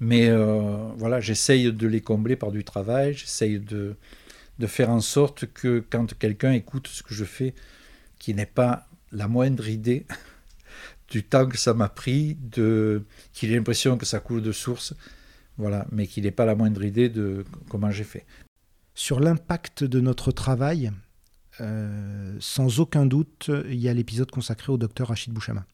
Mais 0.00 0.28
euh, 0.28 0.90
voilà, 0.96 1.20
j'essaye 1.20 1.72
de 1.72 1.86
les 1.86 2.00
combler 2.00 2.36
par 2.36 2.52
du 2.52 2.64
travail, 2.64 3.14
j'essaye 3.14 3.58
de, 3.60 3.96
faire 4.66 4.90
en 4.90 5.00
sorte 5.00 5.46
que 5.52 5.84
quand 5.90 6.16
quelqu'un 6.18 6.52
écoute 6.52 6.88
ce 6.88 7.02
que 7.02 7.14
je 7.14 7.24
fais, 7.24 7.54
qu'il 8.18 8.36
n'ait 8.36 8.46
pas 8.46 8.86
la 9.12 9.28
moindre 9.28 9.68
idée 9.68 10.06
du 11.08 11.22
temps 11.22 11.46
que 11.46 11.58
ça 11.58 11.74
m'a 11.74 11.88
pris, 11.88 12.36
de, 12.40 13.04
qu'il 13.32 13.52
ait 13.52 13.56
l'impression 13.56 13.96
que 13.96 14.06
ça 14.06 14.20
coule 14.20 14.42
de 14.42 14.52
source, 14.52 14.94
voilà, 15.58 15.86
mais 15.92 16.06
qu'il 16.06 16.24
n'ait 16.24 16.32
pas 16.32 16.44
la 16.44 16.54
moindre 16.54 16.84
idée 16.84 17.08
de 17.08 17.44
comment 17.68 17.90
j'ai 17.90 18.04
fait 18.04 18.24
sur 18.94 19.20
l'impact 19.20 19.84
de 19.84 20.00
notre 20.00 20.32
travail, 20.32 20.92
euh, 21.60 22.36
sans 22.40 22.80
aucun 22.80 23.06
doute, 23.06 23.50
il 23.68 23.78
y 23.78 23.88
a 23.88 23.94
l'épisode 23.94 24.30
consacré 24.30 24.72
au 24.72 24.76
docteur 24.76 25.08
Rachid 25.08 25.32
Bouchama. 25.32 25.66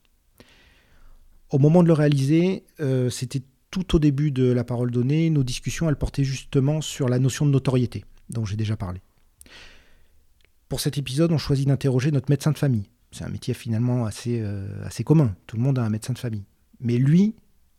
Au 1.51 1.59
moment 1.59 1.83
de 1.83 1.89
le 1.89 1.95
réaliser, 1.95 2.65
euh, 2.81 3.11
c'était 3.11 3.43
tout 3.71 3.97
au 3.97 3.99
début 3.99 4.31
de 4.31 4.51
la 4.51 4.65
parole 4.65 4.91
donnée, 4.91 5.31
nos 5.31 5.43
discussions, 5.43 5.89
elles 5.89 5.97
portaient 5.97 6.25
justement 6.25 6.81
sur 6.81 7.09
la 7.09 7.19
notion 7.19 7.47
de 7.47 7.51
notoriété, 7.51 8.05
dont 8.29 8.45
j'ai 8.45 8.57
déjà 8.57 8.77
parlé. 8.77 9.01
Pour 10.69 10.81
cet 10.81 10.99
épisode, 10.99 11.33
on 11.33 11.39
choisit 11.39 11.67
d'interroger 11.67 12.13
notre 12.13 12.31
médecin 12.31 12.53
de 12.53 12.59
famille. 12.59 12.89
C'est 13.13 13.25
un 13.25 13.29
métier 13.29 13.55
finalement 13.55 14.07
assez, 14.07 14.41
euh, 14.41 14.69
assez 14.85 15.03
commun, 15.03 15.35
tout 15.47 15.57
le 15.57 15.63
monde 15.63 15.79
a 15.79 15.85
un 15.85 15.91
médecin 15.91 16.13
de 16.13 16.19
famille. 16.19 16.45
Mais 16.81 16.97
lui 16.97 17.35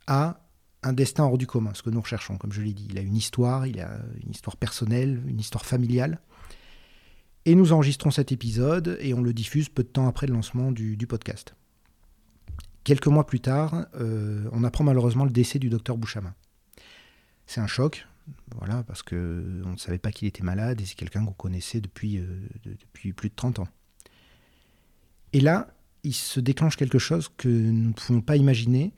a 0.08 0.41
un 0.84 0.94
destin 0.94 1.26
hors 1.26 1.38
du 1.38 1.48
commun, 1.48 1.74
ce 1.74 1.84
que 1.84 1.90
nous 1.90 2.02
recherchons, 2.02 2.38
comme 2.38 2.52
je 2.52 2.62
l'ai 2.62 2.74
dit. 2.74 2.88
Il 2.90 2.98
a 2.98 3.02
une 3.02 3.16
histoire, 3.16 3.68
il 3.68 3.80
a 3.80 4.00
une 4.24 4.32
histoire 4.32 4.58
personnelle, 4.58 5.22
une 5.28 5.40
histoire 5.40 5.66
familiale. 5.66 6.20
Et 7.46 7.56
nous 7.56 7.74
enregistrons 7.74 8.12
cet 8.12 8.32
épisode 8.32 8.98
et 9.00 9.14
on 9.14 9.22
le 9.22 9.34
diffuse 9.34 9.70
peu 9.70 9.84
de 9.84 9.88
temps 9.88 10.08
après 10.08 10.28
le 10.28 10.34
lancement 10.34 10.72
du, 10.72 10.98
podcast. 11.08 11.56
Quelques 12.84 13.08
mois 13.08 13.26
plus 13.26 13.40
tard, 13.40 13.88
euh, 13.96 14.48
on 14.52 14.64
apprend 14.64 14.84
malheureusement 14.84 15.26
le 15.26 15.32
décès 15.32 15.60
du 15.60 15.70
docteur 15.70 15.98
Bouchama. 15.98 16.36
C'est 17.46 17.62
un 17.62 17.68
choc, 17.68 18.08
voilà, 18.56 18.84
parce 18.84 19.04
qu'on 19.04 19.16
ne 19.16 19.78
savait 19.78 19.98
pas 19.98 20.12
qu'il 20.12 20.28
était 20.28 20.44
malade 20.44 20.82
et 20.82 20.86
c'est 20.86 20.96
quelqu'un 20.96 21.26
qu'on 21.26 21.34
connaissait 21.34 21.82
depuis, 21.82 22.18
euh, 22.18 22.26
depuis 22.66 23.14
plus 23.14 23.30
de 23.30 23.36
30 23.36 23.60
ans. 23.60 23.68
Et 25.34 25.42
là, 25.42 25.74
il 26.04 26.14
se 26.14 26.40
déclenche 26.40 26.76
quelque 26.76 27.00
chose 27.00 27.30
que 27.38 27.48
nous 27.48 27.90
ne 27.90 27.94
pouvons 27.94 28.22
pas 28.22 28.36
imaginer, 28.36 28.94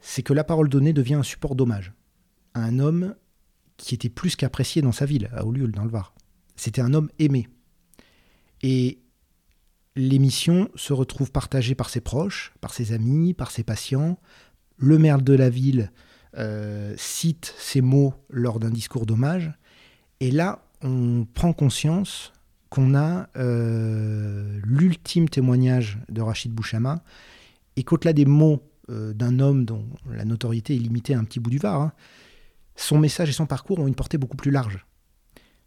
c'est 0.00 0.22
que 0.22 0.32
la 0.32 0.44
parole 0.44 0.68
donnée 0.68 0.92
devient 0.92 1.14
un 1.14 1.22
support 1.22 1.54
d'hommage 1.54 1.92
à 2.54 2.60
un 2.60 2.78
homme 2.78 3.14
qui 3.76 3.94
était 3.94 4.08
plus 4.08 4.36
qu'apprécié 4.36 4.82
dans 4.82 4.92
sa 4.92 5.04
ville, 5.04 5.30
à 5.34 5.44
Ollioules, 5.44 5.72
dans 5.72 5.84
le 5.84 5.90
Var. 5.90 6.14
C'était 6.56 6.80
un 6.80 6.94
homme 6.94 7.10
aimé. 7.18 7.48
Et 8.62 9.00
l'émission 9.94 10.70
se 10.74 10.92
retrouve 10.92 11.30
partagée 11.30 11.74
par 11.74 11.90
ses 11.90 12.00
proches, 12.00 12.54
par 12.60 12.72
ses 12.72 12.92
amis, 12.92 13.34
par 13.34 13.50
ses 13.50 13.62
patients. 13.62 14.18
Le 14.78 14.98
maire 14.98 15.20
de 15.20 15.34
la 15.34 15.50
ville 15.50 15.92
euh, 16.36 16.94
cite 16.96 17.54
ces 17.58 17.80
mots 17.80 18.14
lors 18.30 18.58
d'un 18.58 18.70
discours 18.70 19.06
d'hommage. 19.06 19.52
Et 20.20 20.30
là, 20.30 20.66
on 20.82 21.26
prend 21.32 21.52
conscience 21.52 22.32
qu'on 22.70 22.94
a 22.94 23.28
euh, 23.36 24.58
l'ultime 24.64 25.28
témoignage 25.28 25.98
de 26.08 26.20
Rachid 26.20 26.52
Bouchama 26.52 27.02
et 27.76 27.84
qu'au-delà 27.84 28.12
des 28.12 28.24
mots 28.24 28.62
euh, 28.88 29.12
d'un 29.12 29.40
homme 29.40 29.64
dont 29.64 29.84
la 30.08 30.24
notoriété 30.24 30.74
est 30.74 30.78
limitée 30.78 31.14
à 31.14 31.18
un 31.18 31.24
petit 31.24 31.40
bout 31.40 31.50
du 31.50 31.58
Var, 31.58 31.80
hein, 31.80 31.92
son 32.76 32.98
message 32.98 33.28
et 33.30 33.32
son 33.32 33.46
parcours 33.46 33.80
ont 33.80 33.88
une 33.88 33.94
portée 33.94 34.18
beaucoup 34.18 34.36
plus 34.36 34.50
large. 34.50 34.86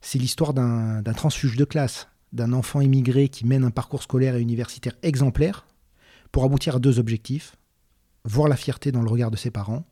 C'est 0.01 0.19
l'histoire 0.19 0.53
d'un 0.53 1.01
transfuge 1.13 1.57
de 1.57 1.65
classe, 1.65 2.07
d'un 2.31 2.53
enfant 2.53 2.79
immigré 2.79 3.27
qui 3.27 3.45
mène 3.45 3.63
un 3.63 3.71
parcours 3.71 4.03
scolaire 4.03 4.35
et 4.35 4.41
universitaire 4.41 4.93
exemplaire 5.01 5.67
pour 6.31 6.43
aboutir 6.45 6.77
à 6.77 6.79
deux 6.79 6.99
objectifs, 6.99 7.55
voir 8.23 8.47
la 8.47 8.55
fierté 8.55 8.91
dans 8.91 9.01
le 9.01 9.09
regard 9.09 9.31
de 9.31 9.37
ses 9.37 9.51
parents 9.51 9.85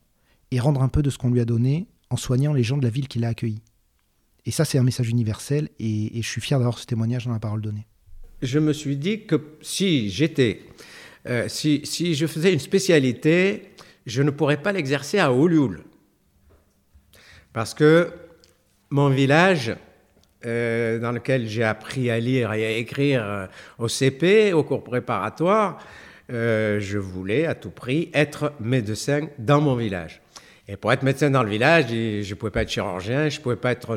et 0.51 0.59
rendre 0.59 0.81
un 0.81 0.87
peu 0.87 1.01
de 1.01 1.09
ce 1.09 1.17
qu'on 1.17 1.31
lui 1.31 1.41
a 1.41 1.45
donné 1.45 1.87
en 2.09 2.15
soignant 2.15 2.53
les 2.53 2.63
gens 2.63 2.77
de 2.77 2.83
la 2.83 2.89
ville 2.89 3.07
qui 3.07 3.19
l'a 3.19 3.29
accueilli. 3.29 3.61
Et 4.45 4.51
ça, 4.51 4.63
c'est 4.63 4.77
un 4.77 4.83
message 4.83 5.09
universel 5.09 5.69
et, 5.79 6.17
et 6.17 6.21
je 6.21 6.29
suis 6.29 6.39
fier 6.39 6.57
d'avoir 6.57 6.79
ce 6.79 6.85
témoignage 6.85 7.25
dans 7.25 7.33
la 7.33 7.39
parole 7.39 7.61
donnée. 7.61 7.85
Je 8.41 8.59
me 8.59 8.71
suis 8.71 8.95
dit 8.95 9.25
que 9.25 9.57
si 9.61 10.09
j'étais 10.09 10.61
euh, 11.27 11.47
si, 11.47 12.15
je 12.15 12.25
faisais 12.25 12.53
une 12.53 12.59
spécialité, 12.59 13.69
je 14.05 14.21
ne 14.23 14.31
pourrais 14.31 14.57
pas 14.57 14.71
l'exercer 14.71 15.19
à 15.19 15.33
Olioul. 15.33 15.83
Parce 17.53 17.73
que 17.73 18.11
mon 18.89 19.09
village, 19.09 19.75
euh, 20.45 20.99
dans 20.99 21.11
lequel 21.11 21.47
j'ai 21.47 21.63
appris 21.63 22.09
à 22.09 22.19
lire 22.19 22.53
et 22.53 22.65
à 22.65 22.71
écrire 22.71 23.23
euh, 23.25 23.47
au 23.77 23.87
CP, 23.87 24.53
au 24.53 24.63
cours 24.63 24.83
préparatoire, 24.83 25.79
je 26.29 26.97
voulais 26.97 27.45
à 27.45 27.55
tout 27.55 27.69
prix 27.69 28.09
être 28.13 28.51
médecin 28.59 29.29
dans 29.39 29.61
mon 29.61 29.75
village. 29.75 30.21
Et 30.69 30.75
pour 30.75 30.91
être 30.91 31.03
médecin 31.03 31.29
dans 31.29 31.43
le 31.43 31.49
village, 31.49 31.85
je 31.87 32.29
ne 32.29 32.33
pouvais 32.35 32.51
pas 32.51 32.63
être 32.63 32.69
chirurgien, 32.69 33.29
je 33.29 33.37
ne 33.37 33.41
pouvais 33.41 33.55
pas 33.55 33.71
être 33.71 33.95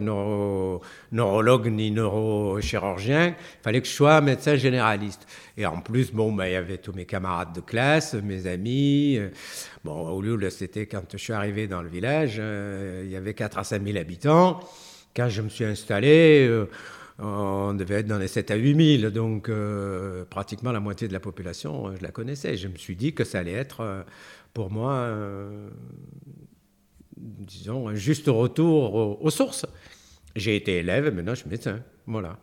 neurologue 1.11 1.67
ni 1.67 1.91
neurochirurgien. 1.91 3.29
Il 3.29 3.63
fallait 3.63 3.81
que 3.81 3.89
je 3.89 3.93
sois 3.93 4.21
médecin 4.21 4.55
généraliste. 4.55 5.27
Et 5.57 5.67
en 5.67 5.81
plus, 5.81 6.13
bon, 6.13 6.33
bah, 6.33 6.49
il 6.49 6.53
y 6.53 6.57
avait 6.57 6.79
tous 6.79 6.93
mes 6.93 7.07
camarades 7.07 7.53
de 7.53 7.61
classe, 7.61 8.15
mes 8.15 8.47
amis. 8.47 9.19
Bon, 9.85 10.11
au 10.11 10.23
lieu, 10.23 10.49
c'était 10.51 10.87
quand 10.87 11.03
je 11.11 11.17
suis 11.17 11.33
arrivé 11.33 11.67
dans 11.67 11.83
le 11.83 11.89
village, 11.89 12.37
euh, 12.39 13.03
il 13.05 13.11
y 13.11 13.17
avait 13.17 13.35
4 13.35 13.59
à 13.59 13.65
5 13.65 13.85
000 13.85 13.99
habitants. 13.99 14.61
Quand 15.17 15.29
je 15.29 15.43
me 15.43 15.49
suis 15.49 15.65
installé, 15.65 16.47
euh, 16.49 16.67
on 17.19 17.75
devait 17.75 17.97
être 17.97 18.07
dans 18.07 18.19
les 18.19 18.29
7 18.29 18.53
à 18.53 18.55
8 18.55 19.01
000. 19.01 19.11
Donc, 19.11 19.49
euh, 19.49 20.25
pratiquement 20.25 20.71
la 20.71 20.79
moitié 20.79 21.09
de 21.09 21.13
la 21.13 21.21
population, 21.21 21.97
je 21.97 22.03
la 22.03 22.13
connaissais. 22.13 22.57
Je 22.57 22.69
me 22.69 22.77
suis 22.77 22.95
dit 22.95 23.13
que 23.13 23.25
ça 23.25 23.41
allait 23.41 23.55
être, 23.55 24.05
pour 24.55 24.71
moi, 24.71 25.11
disons, 27.21 27.89
un 27.89 27.95
juste 27.95 28.27
retour 28.29 29.23
aux, 29.23 29.31
sources. 29.31 29.67
J'ai 30.37 30.57
été 30.57 30.79
élève, 30.79 31.13
maintenant 31.15 31.35
je 31.35 31.41
suis 31.41 31.51
médecin. 31.51 31.81
Voilà. 32.07 32.39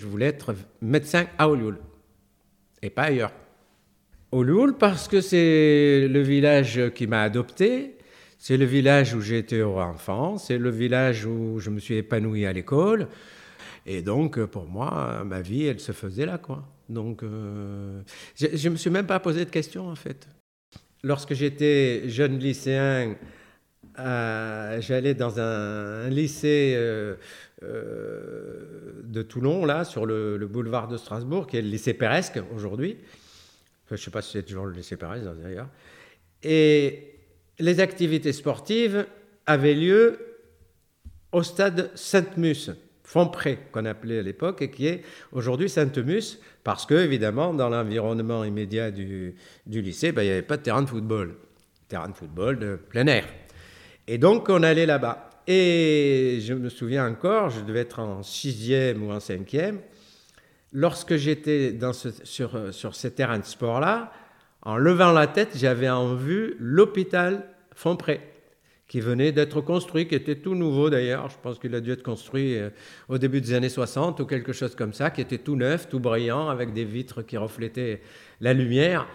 Je 0.00 0.06
voulais 0.06 0.26
être 0.26 0.54
médecin 0.80 1.26
à 1.38 1.48
Olioul 1.48 1.78
et 2.82 2.90
pas 2.90 3.04
ailleurs. 3.04 3.32
Olioul 4.32 4.76
parce 4.76 5.06
que 5.08 5.20
c'est 5.20 6.08
le 6.08 6.20
village 6.22 6.90
qui 6.94 7.06
m'a 7.06 7.22
adopté, 7.22 7.98
C'est 8.38 8.56
le 8.56 8.64
village 8.64 9.14
où 9.14 9.20
j'ai 9.20 9.38
été 9.38 9.62
enfant, 9.62 10.36
c'est 10.38 10.58
le 10.58 10.70
village 10.70 11.24
où 11.24 11.60
je 11.60 11.70
me 11.70 11.78
suis 11.78 11.94
épanoui 11.94 12.44
à 12.44 12.52
l'école. 12.52 13.08
Et 13.86 14.02
donc, 14.02 14.42
pour 14.46 14.66
moi, 14.66 15.22
ma 15.24 15.40
vie, 15.40 15.64
elle 15.66 15.80
se 15.80 15.92
faisait 15.92 16.26
là, 16.26 16.38
quoi. 16.38 16.64
Donc, 16.88 17.22
euh, 17.22 18.02
je 18.36 18.68
ne 18.68 18.72
me 18.72 18.76
suis 18.76 18.90
même 18.90 19.06
pas 19.06 19.20
posé 19.20 19.44
de 19.44 19.50
questions, 19.50 19.88
en 19.88 19.94
fait. 19.94 20.26
Lorsque 21.02 21.34
j'étais 21.34 22.08
jeune 22.08 22.38
lycéen, 22.38 23.16
j'allais 23.96 25.14
dans 25.14 25.38
un, 25.40 26.08
lycée 26.08 26.74
euh, 27.62 29.02
de 29.04 29.22
Toulon, 29.22 29.64
là, 29.64 29.84
sur 29.84 30.06
le, 30.06 30.38
boulevard 30.46 30.88
de 30.88 30.96
Strasbourg, 30.96 31.46
qui 31.46 31.56
est 31.56 31.62
le 31.62 31.68
lycée 31.68 31.94
Péresque 31.94 32.40
aujourd'hui. 32.54 32.98
je 33.88 33.94
ne 33.94 33.98
sais 33.98 34.10
pas 34.10 34.22
si 34.22 34.32
c'est 34.32 34.42
toujours 34.42 34.66
le 34.66 34.72
lycée 34.72 34.96
Péresque, 34.96 35.24
d'ailleurs. 35.42 35.68
Et 36.42 37.14
les 37.58 37.80
activités 37.80 38.32
sportives 38.32 39.06
avaient 39.46 39.74
lieu 39.74 40.18
au 41.32 41.42
stade 41.42 41.90
Sainte-Mus, 41.94 42.70
Fontpré, 43.02 43.58
qu'on 43.72 43.84
appelait 43.84 44.18
à 44.18 44.22
l'époque, 44.22 44.62
et 44.62 44.70
qui 44.70 44.86
est 44.86 45.02
aujourd'hui 45.32 45.68
Sainte-Mus, 45.68 46.38
parce 46.62 46.86
que, 46.86 46.94
évidemment, 46.94 47.54
dans 47.54 47.68
l'environnement 47.68 48.44
immédiat 48.44 48.90
du, 48.90 49.34
lycée, 49.66 50.12
ben, 50.12 50.22
il 50.22 50.26
n'y 50.26 50.32
avait 50.32 50.42
pas 50.42 50.56
de 50.56 50.62
terrain 50.62 50.82
de 50.82 50.88
football. 50.88 51.36
Terrain 51.88 52.08
de 52.08 52.14
football 52.14 52.58
de 52.58 52.76
plein 52.76 53.06
air. 53.06 53.26
Et 54.06 54.18
donc, 54.18 54.48
on 54.48 54.62
allait 54.62 54.86
là-bas. 54.86 55.30
Et 55.46 56.38
je 56.40 56.54
me 56.54 56.68
souviens 56.68 57.06
encore, 57.06 57.50
je 57.50 57.60
devais 57.60 57.80
être 57.80 58.00
en 58.00 58.22
sixième 58.22 59.06
ou 59.06 59.12
en 59.12 59.20
cinquième, 59.20 59.80
lorsque 60.72 61.16
j'étais 61.16 61.78
sur, 62.24 62.74
sur 62.74 62.94
ces 62.94 63.10
terrains 63.12 63.38
de 63.38 63.44
sport-là, 63.44 64.10
en 64.62 64.76
levant 64.78 65.12
la 65.12 65.26
tête, 65.26 65.50
j'avais 65.54 65.90
en 65.90 66.14
vue 66.14 66.56
l'hôpital 66.58 67.46
Fontpré, 67.74 68.20
qui 68.88 69.00
venait 69.00 69.32
d'être 69.32 69.60
construit, 69.60 70.08
qui 70.08 70.14
était 70.14 70.36
tout 70.36 70.54
nouveau 70.54 70.88
d'ailleurs. 70.88 71.28
Je 71.28 71.36
pense 71.42 71.58
qu'il 71.58 71.74
a 71.74 71.80
dû 71.80 71.92
être 71.92 72.02
construit 72.02 72.56
euh, 72.56 72.70
au 73.08 73.18
début 73.18 73.40
des 73.40 73.52
années 73.52 73.68
60 73.68 74.20
ou 74.20 74.26
quelque 74.26 74.52
chose 74.52 74.74
comme 74.74 74.94
ça, 74.94 75.10
qui 75.10 75.20
était 75.20 75.38
tout 75.38 75.56
neuf, 75.56 75.88
tout 75.88 76.00
brillant, 76.00 76.48
avec 76.48 76.72
des 76.72 76.84
vitres 76.84 77.22
qui 77.22 77.36
reflétaient 77.36 78.00
la 78.40 78.54
lumière. 78.54 79.06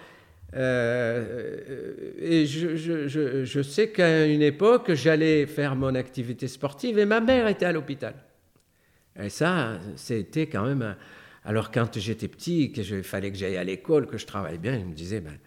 Euh, 0.56 2.12
et 2.20 2.46
je, 2.46 3.62
sais 3.62 3.90
qu'à 3.90 4.26
une 4.26 4.42
époque, 4.42 4.94
j'allais 4.94 5.46
faire 5.46 5.76
mon 5.76 5.94
activité 5.96 6.48
sportive 6.48 6.98
et 6.98 7.06
ma 7.06 7.20
mère 7.20 7.48
était 7.48 7.66
à 7.66 7.72
l'hôpital. 7.72 8.16
Et 9.22 9.30
ça, 9.30 9.80
c'était 9.96 10.48
quand 10.48 10.66
même 10.66 10.96
alors 11.46 11.72
quand 11.72 11.98
j'étais 11.98 12.28
petit, 12.28 12.72
qu'il 12.72 13.04
fallait 13.04 13.32
que 13.32 13.38
j'aille 13.38 13.58
à 13.58 13.64
l'école, 13.64 14.08
que 14.08 14.18
je 14.18 14.26
travaille 14.26 14.58
bien, 14.58 14.76
il 14.76 14.86
me 14.86 14.94
disait, 14.94 15.22
ben, 15.22 15.38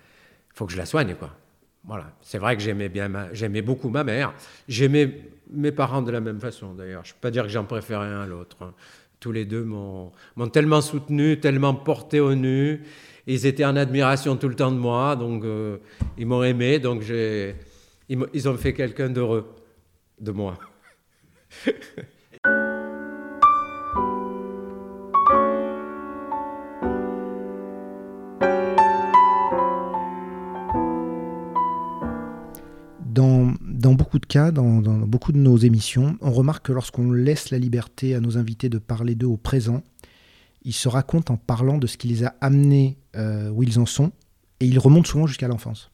faut 0.55 0.67
que 0.67 0.73
je 0.73 0.77
la 0.77 0.87
soigne, 0.87 1.15
quoi. 1.15 1.37
Voilà. 1.85 2.13
C'est 2.21 2.39
vrai 2.39 2.57
que 2.57 2.63
j'aimais 2.63 2.89
bien, 2.89 3.11
j'aimais 3.33 3.63
beaucoup 3.63 3.89
ma 3.89 4.05
mère. 4.05 4.35
J'aimais 4.69 5.21
mes 5.51 5.73
parents 5.73 6.03
de 6.03 6.11
la 6.11 6.21
même 6.21 6.41
façon, 6.41 6.75
d'ailleurs. 6.75 7.05
Je 7.05 7.11
ne 7.11 7.15
peux 7.15 7.21
pas 7.21 7.31
dire 7.31 7.43
que 7.45 7.49
j'en 7.49 7.65
préférais 7.65 8.07
un 8.07 8.23
à 8.23 8.27
l'autre. 8.27 8.57
Hein. 8.63 8.73
Tous 9.21 9.33
les 9.33 9.45
deux 9.45 9.63
m'ont 9.63 10.13
tellement 10.53 10.81
soutenu, 10.81 11.39
tellement 11.39 11.75
porté 11.75 12.21
au 12.21 12.35
nu. 12.35 12.83
Ils 13.27 13.47
étaient 13.47 13.65
en 13.65 13.77
admiration 13.77 14.37
tout 14.37 14.49
le 14.49 14.57
temps 14.57 14.73
de 14.73 14.79
moi, 14.79 15.17
donc 15.17 15.45
euh, 15.45 15.79
ils 16.19 16.27
m'ont 16.27 16.43
aimé, 16.43 16.79
donc 16.79 17.05
ils, 17.09 17.55
ils 18.09 18.49
ont 18.49 18.57
fait 18.57 18.73
quelqu'un 18.73 19.11
d'heureux 19.11 19.47
de 20.21 20.33
moi. 20.33 20.59
dans 33.83 33.95
beaucoup 33.95 34.19
de 34.19 34.27
cas, 34.27 34.51
dans, 34.53 34.81
beaucoup 34.81 35.33
de 35.33 35.39
nos 35.39 35.57
émissions, 35.57 36.17
on 36.21 36.31
remarque 36.31 36.67
que 36.67 36.73
lorsqu'on 36.73 37.11
laisse 37.11 37.51
la 37.51 37.59
liberté 37.59 38.15
à 38.15 38.21
nos 38.21 38.39
invités 38.39 38.69
de 38.69 38.79
parler 38.79 39.15
d'eux 39.15 39.27
au 39.27 39.37
présent, 39.37 39.83
ils 40.63 40.73
se 40.73 40.89
racontent 40.89 41.35
en 41.35 41.37
parlant 41.37 41.79
de 41.79 41.87
ce 41.87 41.97
qui 41.97 42.09
les 42.09 42.25
a 42.25 42.35
amenés 42.41 42.97
euh, 43.17 43.51
où 43.51 43.63
ils 43.63 43.79
en 43.79 43.87
sont, 43.87 44.13
et 44.61 44.67
ils 44.67 44.79
remontent 44.79 45.09
souvent 45.09 45.27
jusqu'à 45.27 45.49
l'enfance. 45.49 45.91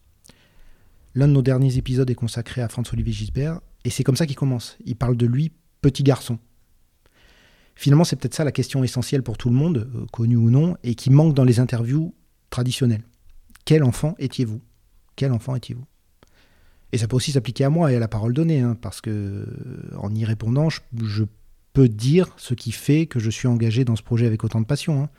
L'un 1.14 1.28
de 1.28 1.32
nos 1.32 1.42
derniers 1.42 1.76
épisodes 1.76 2.08
est 2.08 2.14
consacré 2.14 2.60
à 2.60 2.68
François-Olivier 2.68 3.12
Gisbert, 3.12 3.60
et 3.84 3.90
c'est 3.90 4.04
comme 4.04 4.16
ça 4.16 4.26
qu'il 4.26 4.36
commence. 4.36 4.76
Il 4.84 4.96
parle 4.96 5.16
de 5.16 5.26
lui, 5.26 5.52
petit 5.80 6.02
garçon. 6.02 6.38
Finalement, 7.74 8.04
c'est 8.04 8.16
peut-être 8.16 8.34
ça 8.34 8.44
la 8.44 8.52
question 8.52 8.82
essentielle 8.82 9.22
pour 9.22 9.38
tout 9.38 9.48
le 9.48 9.54
monde, 9.54 9.88
euh, 9.94 10.04
connu 10.12 10.36
ou 10.36 10.50
non, 10.50 10.76
et 10.82 10.94
qui 10.94 11.10
manque 11.10 11.34
dans 11.34 11.44
les 11.44 11.60
interviews 11.60 12.14
traditionnelles. 12.50 13.04
Quel 13.64 13.84
enfant 13.84 14.14
étiez-vous? 14.18 14.60
Quel 15.14 15.32
enfant 15.32 15.54
étiez-vous? 15.54 15.84
Et 16.92 16.98
ça 16.98 17.06
peut 17.06 17.16
aussi 17.16 17.32
s'appliquer 17.32 17.64
à 17.64 17.70
moi 17.70 17.92
et 17.92 17.96
à 17.96 17.98
la 17.98 18.08
parole 18.08 18.32
donnée, 18.32 18.60
hein, 18.60 18.76
parce 18.80 19.00
que 19.00 19.10
euh, 19.10 19.96
en 19.96 20.14
y 20.14 20.24
répondant, 20.24 20.68
je, 20.70 21.24
peux 21.74 21.88
dire 21.88 22.32
ce 22.38 22.54
qui 22.54 22.72
fait 22.72 23.06
que 23.06 23.20
je 23.20 23.30
suis 23.30 23.46
engagé 23.46 23.84
dans 23.84 23.94
ce 23.94 24.02
projet 24.02 24.26
avec 24.26 24.42
autant 24.42 24.60
de 24.60 24.66
passion. 24.66 25.04
Hein. 25.04 25.10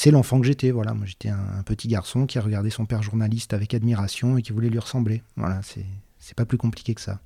C'est 0.00 0.12
l'enfant 0.12 0.38
que 0.38 0.46
j'étais, 0.46 0.70
voilà. 0.70 0.94
Moi, 0.94 1.06
j'étais 1.06 1.28
un, 1.28 1.64
petit 1.64 1.88
garçon 1.88 2.26
qui 2.26 2.38
a 2.38 2.40
regardé 2.40 2.70
son 2.70 2.86
père 2.86 3.02
journaliste 3.02 3.52
avec 3.52 3.74
admiration 3.74 4.38
et 4.38 4.42
qui 4.42 4.52
voulait 4.52 4.68
lui 4.68 4.78
ressembler. 4.78 5.24
Voilà, 5.34 5.60
c'est 6.20 6.36
pas 6.36 6.44
plus 6.44 6.56
compliqué 6.56 6.94
que 6.94 7.00
ça. 7.00 7.18